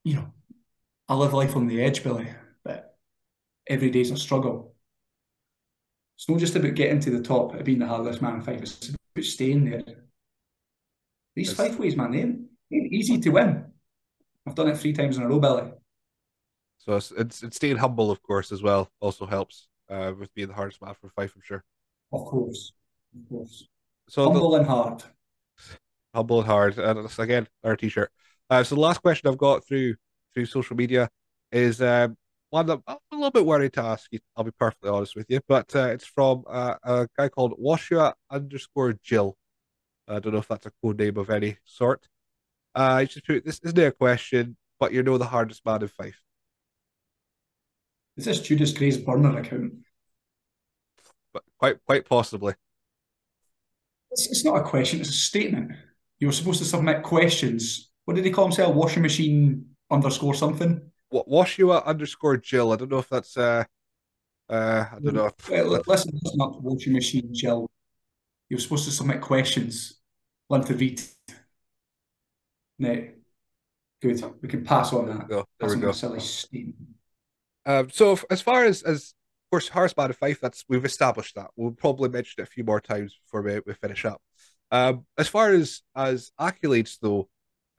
[0.04, 0.32] You know,
[1.08, 2.28] I live life on the edge, Billy,
[2.64, 2.96] but
[3.68, 4.74] every day's a struggle.
[6.16, 8.62] It's not just about getting to the top of being the hardest man in Fife,
[8.62, 9.84] it's about staying there
[11.34, 12.40] these five ways, man, they ain't,
[12.72, 13.64] ain't easy to win.
[14.46, 15.70] I've done it three times in a row, Billy.
[16.78, 18.90] So it's, it's, it's staying humble, of course, as well.
[19.00, 21.64] Also helps uh, with being the hardest man for Fife, I'm sure.
[22.12, 22.72] Of course,
[23.14, 23.68] of course.
[24.08, 25.04] So humble the, and hard.
[26.14, 28.10] Humble and hard, and again our t-shirt.
[28.52, 29.94] Uh, so the last question I've got through
[30.34, 31.08] through social media
[31.52, 32.18] is um,
[32.50, 34.18] one that I'm a little bit worried to ask you.
[34.36, 38.12] I'll be perfectly honest with you, but uh, it's from uh, a guy called Washua
[38.30, 39.38] underscore Jill.
[40.06, 42.06] I don't know if that's a code name of any sort.
[42.74, 45.88] Uh, I just put this isn't a question, but you know the hardest man in
[45.88, 46.20] Fife.
[48.18, 49.72] Is this Judas Gray's burner account?
[51.32, 52.52] But quite quite possibly.
[54.10, 55.72] It's, it's not a question, it's a statement.
[56.18, 57.88] You're supposed to submit questions.
[58.04, 58.74] What did he call himself?
[58.74, 60.80] Washing machine underscore something.
[61.10, 62.72] Wa- Washua underscore Jill.
[62.72, 63.64] I don't know if that's uh,
[64.48, 65.26] uh, I don't know.
[65.26, 67.70] if Well, listen, listen up, washing machine, Jill.
[68.48, 70.00] You're supposed to submit questions.
[70.50, 71.00] Learn to read.
[72.78, 73.08] No.
[74.02, 74.22] Good.
[74.42, 75.28] We can pass on that.
[75.28, 75.46] There we go.
[75.60, 75.92] There we go.
[75.92, 76.74] silly.
[77.64, 79.14] Um, so if, as far as as
[79.46, 81.50] of course Horseman and Fife, that's we've established that.
[81.54, 84.20] We'll probably mention it a few more times before we, we finish up.
[84.72, 87.28] Um, as far as as accolades though,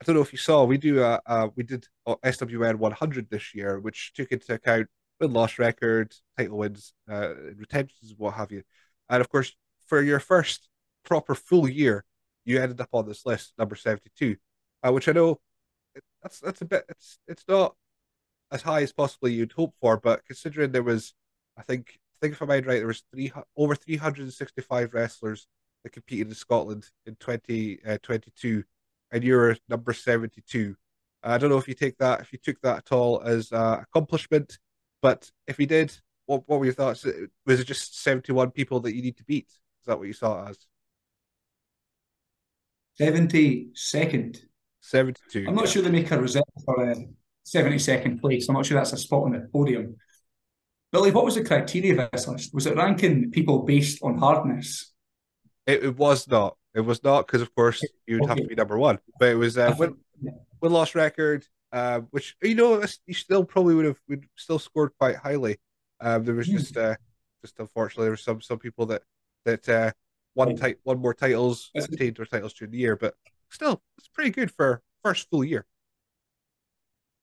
[0.04, 3.54] I don't know if you saw we do a, uh we did SWN 100 this
[3.54, 4.88] year, which took into account
[5.20, 8.62] win loss record, title wins, uh, retentions, what have you,
[9.08, 9.54] and of course
[9.86, 10.68] for your first
[11.04, 12.04] proper full year,
[12.44, 14.36] you ended up on this list number 72,
[14.86, 15.40] uh, which I know
[16.22, 17.74] that's that's a bit it's it's not
[18.50, 19.98] as high as possibly you'd hope for.
[19.98, 21.14] But considering there was,
[21.56, 24.32] I think, I think if I mind right, there was three over three hundred and
[24.32, 25.46] sixty-five wrestlers
[25.82, 28.64] that competed in Scotland in twenty uh, twenty-two,
[29.12, 30.76] and you're number seventy-two.
[31.22, 33.78] I don't know if you take that, if you took that at all as uh,
[33.82, 34.58] accomplishment,
[35.00, 35.96] but if you did,
[36.26, 37.06] what what were your thoughts?
[37.46, 39.48] Was it just seventy-one people that you need to beat?
[39.48, 40.58] Is that what you saw it as?
[43.00, 44.38] 72nd.
[44.80, 45.46] Seventy-two.
[45.48, 45.70] I'm not yeah.
[45.70, 47.08] sure they make a reserve for a
[47.46, 48.48] 72nd place.
[48.48, 49.96] I'm not sure that's a spot on the podium.
[50.92, 52.54] Billy, what was the criteria of this list?
[52.54, 54.92] Was it ranking people based on hardness?
[55.66, 56.56] It, it was not.
[56.74, 58.98] It was not because, of course, you'd have to be number one.
[59.18, 59.96] But it was uh, win,
[60.60, 64.90] win loss record, uh, which you know you still probably would have would still scored
[64.98, 65.58] quite highly.
[66.00, 66.56] Um, there was Hmm.
[66.56, 66.96] just uh,
[67.42, 69.02] just unfortunately there were some some people that
[69.44, 69.92] that uh,
[70.34, 73.14] won tit- won more titles, attained their titles during the year, but
[73.50, 75.66] still it's pretty good for first full year.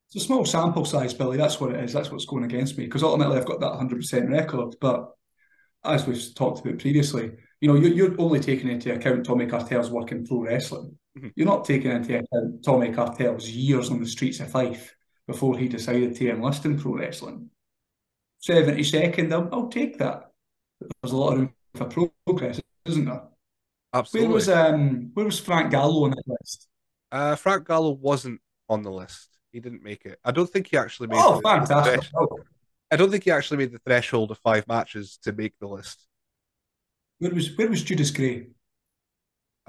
[0.07, 1.37] It's a small sample size, Billy.
[1.37, 1.93] That's what it is.
[1.93, 2.85] That's what's going against me.
[2.85, 4.75] Because ultimately, I've got that 100% record.
[4.81, 5.09] But
[5.85, 7.31] as we've talked about previously,
[7.61, 10.97] you know, you're, you're only taking into account Tommy Cartel's work in pro wrestling.
[11.17, 11.31] Mhm.
[11.35, 14.95] You're not taking into account Tommy Cartel's years on the streets of Fife
[15.27, 17.49] before he decided to enlist in pro wrestling.
[18.47, 20.31] 72nd, I'll, I'll take that.
[21.01, 23.23] There's a lot of room for progress, isn't there?
[23.93, 24.27] Absolutely.
[24.27, 26.67] Where was um where was Frank Gallo on that list?
[27.11, 28.39] uh, Frank Gallo wasn't
[28.69, 29.27] on the list.
[29.51, 30.17] He didn't make it.
[30.23, 31.19] I don't think he actually made.
[31.21, 32.09] Oh, the- fantastic!
[32.15, 32.39] Oh,
[32.89, 36.07] I don't think he actually made the threshold of five matches to make the list.
[37.21, 38.47] Where was where was Judas Gray?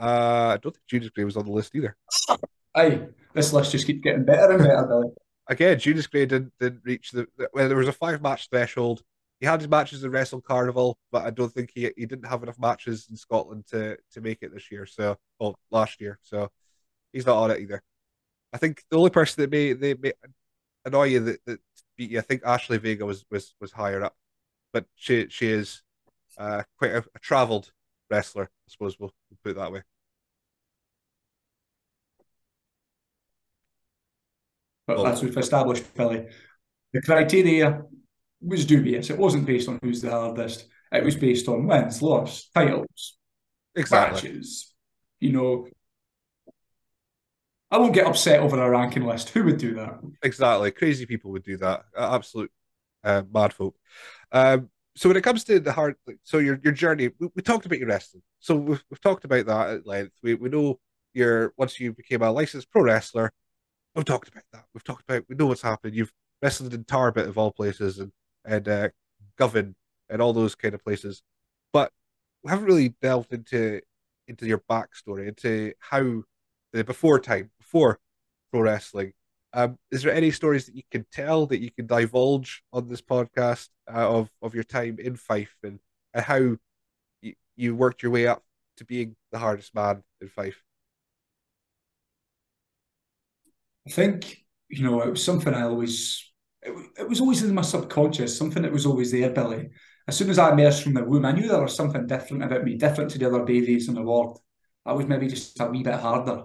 [0.01, 1.97] Uh, I don't think Judas Gray was on the list either.
[2.75, 5.09] Aye, this list just keeps getting better and better, Billy.
[5.49, 9.03] Again, Judas Gray didn't, didn't reach the, well, there was a five match threshold.
[9.39, 12.43] He had his matches in Wrestle Carnival, but I don't think he he didn't have
[12.43, 14.87] enough matches in Scotland to to make it this year.
[14.87, 16.19] So, well, last year.
[16.23, 16.49] So
[17.13, 17.83] he's not on it either.
[18.55, 20.13] I think the only person that may they may
[20.87, 21.61] annoy you that, that
[21.99, 24.17] beat you, I think Ashley Vega was was was higher up,
[24.73, 25.83] but she she is
[26.39, 27.71] uh, quite a, a travelled
[28.11, 28.45] wrestler.
[28.45, 29.83] I suppose we'll, we'll put it that way.
[34.87, 36.27] But Well- as we've established, Billy,
[36.93, 37.83] the criteria
[38.41, 39.11] was dubious.
[39.11, 40.67] It wasn't based on who's the hardest.
[40.91, 43.17] It was based on wins, loss, titles,
[43.75, 44.31] Exactly.
[44.31, 44.75] matches.
[45.21, 45.69] You know,
[47.71, 49.31] I won't get upset over a ranking list.
[49.31, 50.01] Who would do that?
[50.23, 50.71] Exactly.
[50.73, 51.85] Crazy people would do that.
[51.97, 52.51] Absolute
[53.05, 53.75] uh, mad folk.
[54.31, 57.67] Um, so when it comes to the hard, so your your journey, we, we talked
[57.67, 58.23] about your wrestling.
[58.41, 60.13] So we've, we've talked about that at length.
[60.23, 60.81] We we know
[61.15, 63.33] your once you became a licensed pro wrestler.
[63.95, 64.65] We've talked about that.
[64.75, 65.95] We've talked about we know what's happened.
[65.95, 66.13] You've
[66.43, 68.13] wrestled in Tarbit of all places and
[68.45, 68.89] and uh,
[69.37, 69.77] Govan
[70.11, 71.23] and all those kind of places,
[71.73, 71.91] but
[72.43, 73.81] we haven't really delved into
[74.29, 76.23] into your backstory, into how
[76.73, 77.99] the before time, before
[78.51, 79.13] pro wrestling.
[79.55, 83.03] Um, is there any stories that you can tell that you can divulge on this
[83.03, 85.79] podcast uh, of of your time in Fife and,
[86.15, 86.57] and how
[87.21, 88.43] you, you worked your way up
[88.79, 90.63] to being the hardest man in Fife?
[93.87, 94.39] I think,
[94.69, 96.33] you know, it was something I always,
[96.63, 99.69] it, it was always in my subconscious, something that was always there, Billy.
[100.09, 102.65] As soon as I emerged from the womb, I knew there was something different about
[102.65, 104.41] me, different to the other babies in the world.
[104.87, 106.45] I was maybe just a wee bit harder.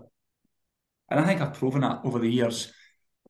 [1.10, 2.74] And I think I've proven that over the years.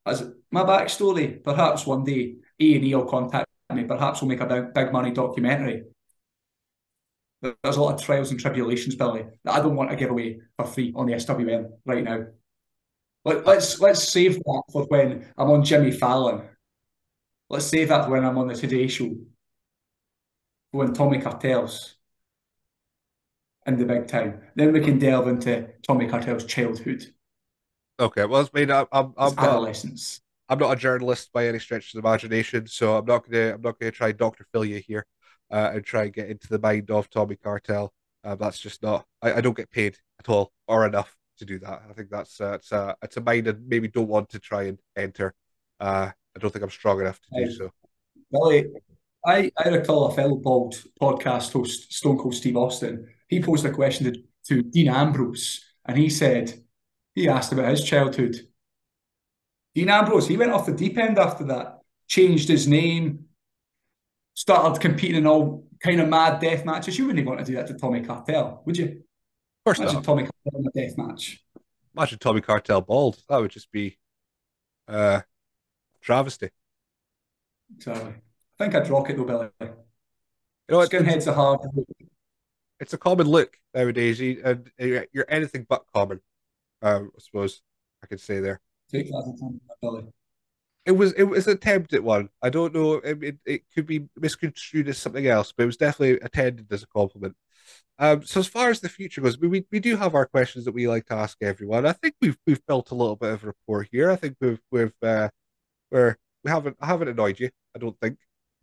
[0.07, 4.73] As my backstory, perhaps one day A&E will contact me, perhaps we'll make a big,
[4.73, 5.83] big money documentary.
[7.41, 10.09] There- There's a lot of trials and tribulations, Billy, that I don't want to give
[10.09, 12.25] away for free on the SWN right now.
[13.25, 16.47] Let, let's let's save that for when I'm on Jimmy Fallon.
[17.49, 19.13] Let's save that for when I'm on the Today Show.
[20.71, 21.95] When Tommy Cartel's
[23.65, 24.41] in the big time.
[24.55, 27.03] Then we can delve into Tommy Cartel's childhood,
[27.99, 29.27] Okay, well, I mean, I'm I'm, I'm
[29.65, 30.19] his not.
[30.49, 33.61] I'm not a journalist by any stretch of the imagination, so I'm not gonna I'm
[33.61, 35.05] not gonna try Doctor Phil you here
[35.51, 37.93] uh, and try and get into the mind of Tommy Cartel.
[38.23, 39.05] Uh, that's just not.
[39.21, 41.83] I, I don't get paid at all or enough to do that.
[41.89, 44.63] I think that's uh, it's a it's a mind and maybe don't want to try
[44.63, 45.33] and enter.
[45.79, 47.71] Uh, I don't think I'm strong enough to do so.
[48.31, 48.67] Billy,
[49.25, 53.07] I, I recall a fellow bald podcast host, Stone Cold Steve Austin.
[53.27, 56.63] He posed a question to, to Dean Ambrose, and he said
[57.17, 58.35] he asked about his childhood.
[59.73, 63.25] Dean Ambrose, he went off the deep end after that, changed his name,
[64.35, 66.95] started competing in all kind of mad death matches.
[66.99, 68.85] You wouldn't want to do that to Tommy Cartel, would you?
[68.85, 70.03] Of course Imagine not.
[70.03, 71.43] Tommy Cartel in a death match.
[71.95, 73.17] Imagine Tommy Cartel bald.
[73.27, 73.97] That would just be
[74.87, 75.21] uh,
[76.01, 76.51] travesty.
[77.77, 78.11] Exactly.
[78.11, 79.49] I think I'd rock it though, Billy.
[79.59, 79.69] You
[80.69, 81.61] know, it's, Skinheads are hard.
[82.79, 86.21] it's a common look nowadays, and you're anything but common.
[86.81, 87.61] Um, I suppose
[88.03, 88.59] I could say there.
[88.91, 89.37] Take that as a
[89.81, 90.13] compliment,
[90.85, 92.29] It was it was an attempt at one.
[92.41, 92.93] I don't know.
[92.93, 96.83] It, it, it could be misconstrued as something else, but it was definitely intended as
[96.83, 97.35] a compliment.
[97.99, 100.65] Um, so as far as the future goes, we, we we do have our questions
[100.65, 101.85] that we like to ask everyone.
[101.85, 104.11] I think we've we've built a little bit of rapport here.
[104.11, 105.29] I think we've we've uh,
[105.91, 107.49] we're we haven't I haven't annoyed you.
[107.75, 108.19] I don't think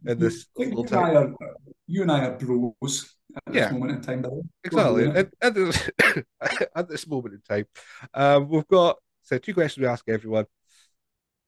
[0.06, 1.16] in this I think you, and I time.
[1.40, 1.54] are,
[1.86, 3.70] you and I are bros at this Yeah.
[3.72, 4.50] moment in time.
[4.64, 5.06] Exactly.
[5.08, 5.90] At, at, this,
[6.76, 7.66] at this moment in time,
[8.14, 10.46] um, we've got so two questions we ask everyone,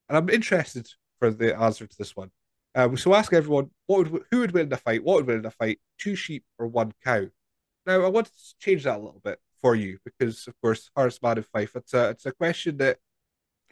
[0.09, 2.31] and I'm interested for the answer to this one.
[2.75, 5.03] Uh, so ask everyone what would who would win in a fight?
[5.03, 5.81] What would win in a fight?
[5.99, 7.27] Two sheep or one cow?
[7.87, 11.23] Now I want to change that a little bit for you because, of course, hardest
[11.23, 11.75] man in Fife.
[11.77, 12.99] It's a it's a question that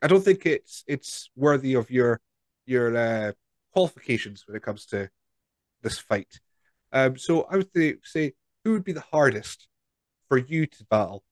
[0.02, 2.20] I don't think it's it's worthy of your
[2.66, 3.32] your uh,
[3.72, 5.10] qualifications when it comes to
[5.82, 6.40] this fight.
[6.94, 8.32] Um, so I would say, say
[8.64, 9.66] who would be the hardest
[10.28, 11.24] for you to battle?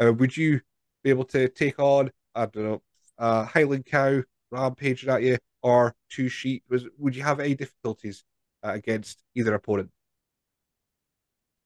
[0.00, 0.60] Uh, would you
[1.02, 2.82] be able to take on, I don't know,
[3.18, 6.62] a Highland cow rampaging at you or two sheep?
[6.70, 8.24] Was, would you have any difficulties
[8.64, 9.90] uh, against either opponent?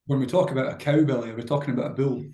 [0.06, 2.24] When we talk about a cow, Billy, are we talking about a bull?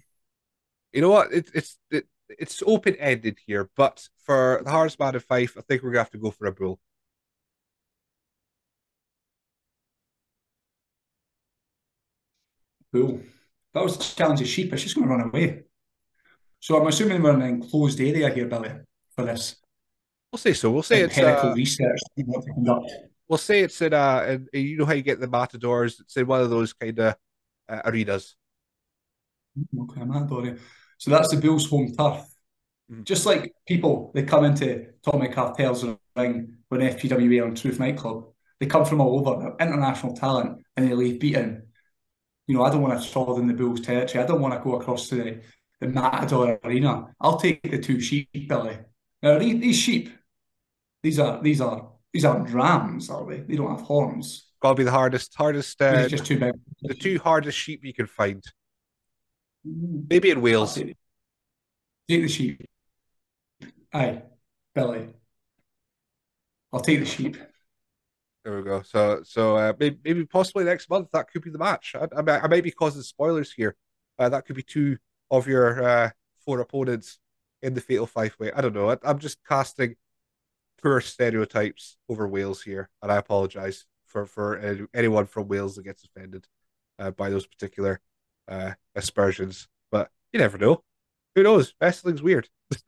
[0.93, 1.33] You know what?
[1.33, 5.63] It, it's it, it's open ended here, but for the hardest man in Fife, I
[5.63, 6.81] think we're gonna have to go for a bull.
[12.93, 13.21] Bull.
[13.21, 15.63] If I was to challenge a sheep, it's just going to run away.
[16.59, 18.71] So I'm assuming we're in an enclosed area here, Billy,
[19.15, 19.57] for this
[20.33, 20.71] We'll say so.
[20.71, 22.91] We'll say it's uh, research that we want to conduct.
[23.29, 25.99] we'll say it's in uh, and you know how you get the matadors.
[25.99, 27.17] It's in one of those kind of
[27.69, 28.37] uh, arenas.
[29.77, 30.57] Okay, I'm Dory.
[30.99, 32.25] So that's the Bulls' home turf.
[32.93, 33.05] Mhm.
[33.05, 35.85] Just like people, they come into Tommy Cartel's
[36.17, 38.27] ring when FPWA on Truth nightclub.
[38.61, 41.70] They come from all over, they're international talent, and they leave beaten.
[42.51, 44.25] You know, I don't want to trod in the Bulls' territory.
[44.25, 45.41] I don't want to go across to the,
[45.79, 47.15] the Matador Arena.
[47.21, 48.77] I'll take the two sheep, Billy.
[49.23, 50.11] Now, these, these sheep,
[51.01, 53.39] these are these are these aren't rams, are they?
[53.43, 54.51] They don't have horns.
[54.61, 56.55] Got to be the hardest, hardest, uh, just too big.
[56.83, 58.43] the two hardest sheep you can find.
[59.65, 60.11] Mm.
[60.11, 60.75] Maybe in Wales.
[60.75, 60.97] take
[62.09, 62.67] the sheep.
[63.95, 64.23] Aye,
[64.75, 65.11] Billy.
[66.73, 67.37] I'll take the sheep.
[68.45, 68.83] There we go.
[68.83, 71.95] So, so uh, maybe, maybe possibly next month that could be the match.
[71.95, 73.77] I, I, I might be causing spoilers here.
[74.19, 74.97] Uh, that could be two
[75.31, 76.11] of your uh,
[76.45, 77.19] four opponents
[77.63, 78.51] in the Fatal Five Way.
[78.53, 78.91] I don't know.
[78.91, 79.97] I, I'm just casting
[80.83, 85.85] poor stereotypes over Wales here, and I apologize for for any, anyone from Wales that
[85.85, 86.47] gets offended
[86.99, 88.01] uh, by those particular
[88.49, 89.69] uh, aspersions.
[89.91, 90.83] But you never know.
[91.35, 91.75] Who knows?
[91.81, 92.49] Wrestling's weird.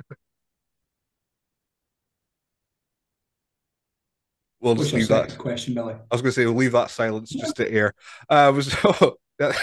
[4.62, 5.36] we'll What's just leave that.
[5.36, 5.94] question, Billy?
[5.94, 7.92] I was going to say, we'll leave that silence just to air.
[8.30, 9.58] Uh, was so, sorry,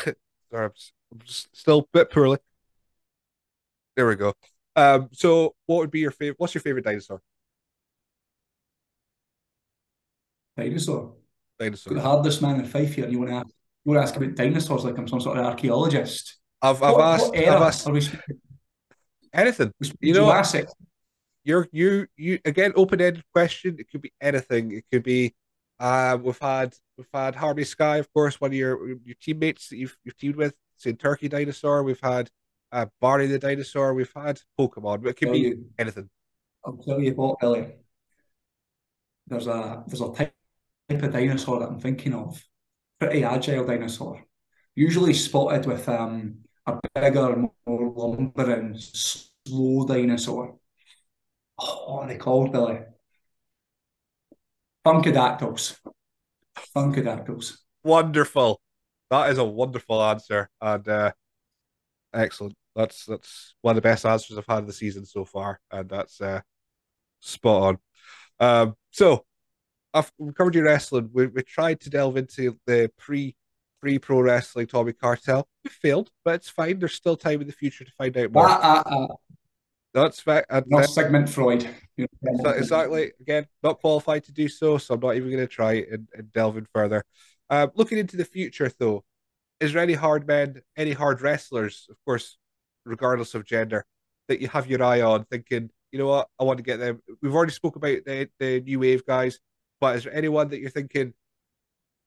[0.53, 0.71] I'm
[1.11, 2.37] I'm just still a bit poorly.
[3.95, 4.33] There we go.
[4.75, 6.39] Um, so what would be your favorite?
[6.39, 7.21] What's your favorite dinosaur?
[10.57, 11.01] Dinosaur.
[11.01, 11.15] Got
[11.57, 11.99] the Dinosaur.
[11.99, 14.35] hardest man in Fife here, and you want to ask, you want to ask about
[14.35, 16.37] dinosaurs like I'm some sort of archaeologist.
[16.61, 18.01] I've I've what, asked, what I've asked are we
[19.33, 19.73] anything.
[20.01, 20.25] You know?
[20.25, 20.67] Jurassic.
[21.49, 23.77] You're you you again open ended question.
[23.79, 24.71] It could be anything.
[24.71, 25.33] It could be.
[25.79, 29.77] Uh, we've had we've had Harvey Sky, of course, one of your your teammates that
[29.77, 30.53] you've you've teamed with.
[30.77, 31.81] Say Turkey Dinosaur.
[31.81, 32.29] We've had
[32.71, 33.95] uh, Barney the Dinosaur.
[33.95, 35.01] We've had Pokemon.
[35.01, 36.11] But it could be you, anything.
[36.63, 37.65] I'll tell you what, Billy.
[39.25, 40.33] There's a there's a type
[40.89, 42.45] of dinosaur that I'm thinking of.
[42.99, 44.23] Pretty agile dinosaur.
[44.75, 50.58] Usually spotted with um a bigger, more lumbering, slow dinosaur.
[51.61, 52.79] Oh, what are they called, Billy?
[54.85, 55.77] Funkadactyls.
[56.75, 57.57] Funkadactyls.
[57.83, 58.61] Wonderful.
[59.09, 61.11] That is a wonderful answer and uh,
[62.13, 62.55] excellent.
[62.75, 65.89] That's that's one of the best answers I've had of the season so far, and
[65.89, 66.41] that's uh,
[67.19, 67.77] spot on.
[68.39, 69.25] Um, so
[69.93, 71.09] I've we covered your wrestling.
[71.11, 73.35] We we tried to delve into the pre
[73.81, 75.47] Free Pro Wrestling, Tommy Cartel.
[75.63, 76.79] We failed, but it's fine.
[76.79, 78.47] There's still time in the future to find out more.
[78.47, 79.07] Uh, uh,
[79.93, 80.45] That's fair.
[80.67, 81.67] No Sigmund Freud.
[81.97, 83.11] Exactly.
[83.19, 86.31] Again, not qualified to do so, so I'm not even going to try and, and
[86.31, 87.03] delve in further.
[87.49, 89.03] Uh, looking into the future, though,
[89.59, 92.37] is there any hard men, any hard wrestlers, of course,
[92.85, 93.85] regardless of gender,
[94.27, 97.01] that you have your eye on, thinking, you know what, I want to get them.
[97.21, 99.39] We've already spoke about the the new wave guys,
[99.81, 101.13] but is there anyone that you're thinking,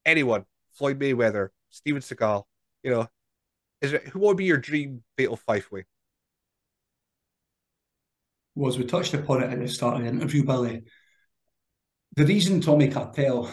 [0.07, 2.45] anyone, Floyd Mayweather, Steven Seagal,
[2.85, 3.09] you know,
[3.80, 5.85] is there who would be your dream fatal five way?
[8.55, 10.82] Was we touched upon it at the start of the interview, Billy.
[12.16, 13.53] The reason Tommy Cartel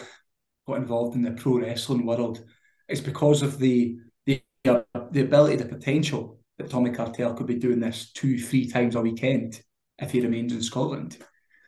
[0.66, 2.44] got involved in the pro wrestling world
[2.88, 3.96] is because of the
[4.26, 8.94] the, the ability, the potential that Tommy Cartel could be doing this two, three times
[8.94, 9.62] a weekend
[9.98, 11.16] if he remains in Scotland.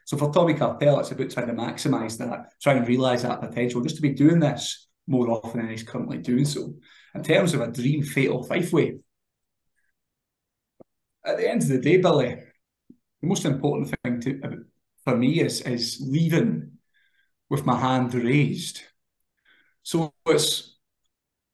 [0.05, 3.80] So for Tommy Cartel, it's about trying to maximise that, trying to realise that potential,
[3.80, 6.74] just to be doing this more often than he's currently doing so.
[7.14, 8.99] In terms of a dream fatal five way,
[11.24, 12.37] at the end of the day, Billy,
[13.23, 14.57] the most important thing to uh,
[15.05, 16.73] for me is is leaving
[17.49, 18.83] with my hand raised.
[19.83, 20.79] So it's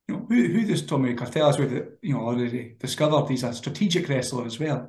[0.09, 3.53] you know who who does Tommy Cartel as we've you know already discovered he's a
[3.53, 4.89] strategic wrestler as well.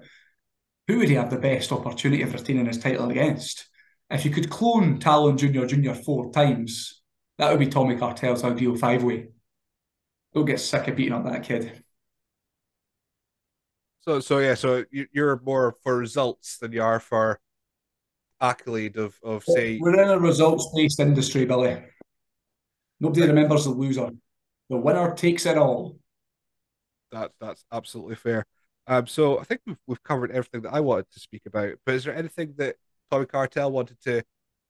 [0.87, 3.67] Who would he have the best opportunity of retaining his title against?
[4.09, 7.01] If you could clone Talon Junior Junior four times,
[7.37, 9.27] that would be Tommy Cartel's ideal five way.
[10.33, 11.83] Don't get sick of beating up that kid.
[14.01, 17.39] So, so yeah, so you- you're more for results than you are for
[18.41, 19.77] accolade of of say.
[19.79, 21.83] We're in a results-based industry, Billy.
[22.99, 24.09] Nobody remembers the loser.
[24.69, 25.99] The winner takes it all.
[27.11, 28.45] That that's absolutely fair.
[28.87, 31.73] Um, so I think we've we've covered everything that I wanted to speak about.
[31.85, 32.77] But is there anything that
[33.11, 34.23] Tommy Cartel wanted to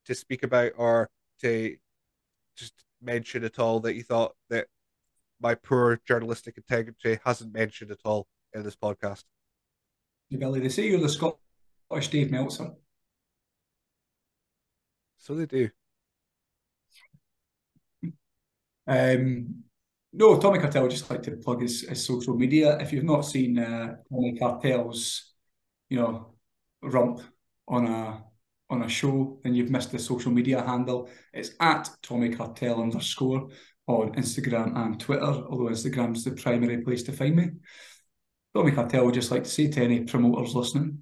[0.05, 1.09] to speak about or
[1.41, 1.75] to
[2.57, 4.67] just mention at all that you thought that
[5.39, 9.24] my poor journalistic integrity hasn't mentioned at all in this podcast?
[10.38, 12.72] Billy, they say you're the Scottish Dave Meltzer.
[15.18, 15.70] So they do.
[18.88, 19.64] Um,
[20.14, 22.78] no, Tommy Cartel would just like to plug his, his social media.
[22.80, 25.34] If you've not seen uh, Tommy Cartel's,
[25.89, 26.34] you know,
[26.82, 27.22] rump
[27.68, 28.24] on a
[28.72, 31.10] on a show, then you've missed the social media handle.
[31.34, 33.50] It's at Tommy Cartel underscore
[33.88, 37.50] on Instagram and Twitter, although Instagram's the primary place to find me.
[38.56, 41.00] Tommy Cartel would just like to say to any promoters listening,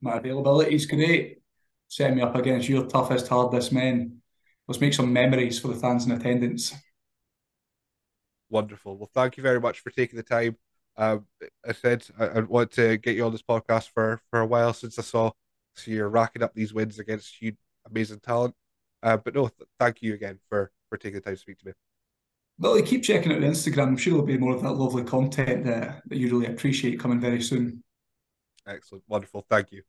[0.00, 1.40] my availability is great.
[1.88, 4.20] Set me up against your toughest, hardest men.
[4.66, 6.74] Let's make some memories for the fans in attendance.
[8.50, 8.96] Wonderful.
[8.96, 10.56] Well, thank you very much for taking the time.
[10.96, 11.26] Um,
[11.66, 14.72] I said I, I want to get you on this podcast for for a while
[14.72, 15.30] since I saw
[15.74, 17.54] so you're racking up these wins against you
[17.88, 18.54] amazing talent.
[19.02, 21.66] Uh, but no, th- thank you again for for taking the time to speak to
[21.66, 21.72] me.
[22.58, 23.88] Billy, keep checking out the Instagram.
[23.88, 27.20] I'm sure there'll be more of that lovely content that, that you really appreciate coming
[27.20, 27.82] very soon.
[28.66, 29.44] Excellent, wonderful.
[29.48, 29.82] Thank you.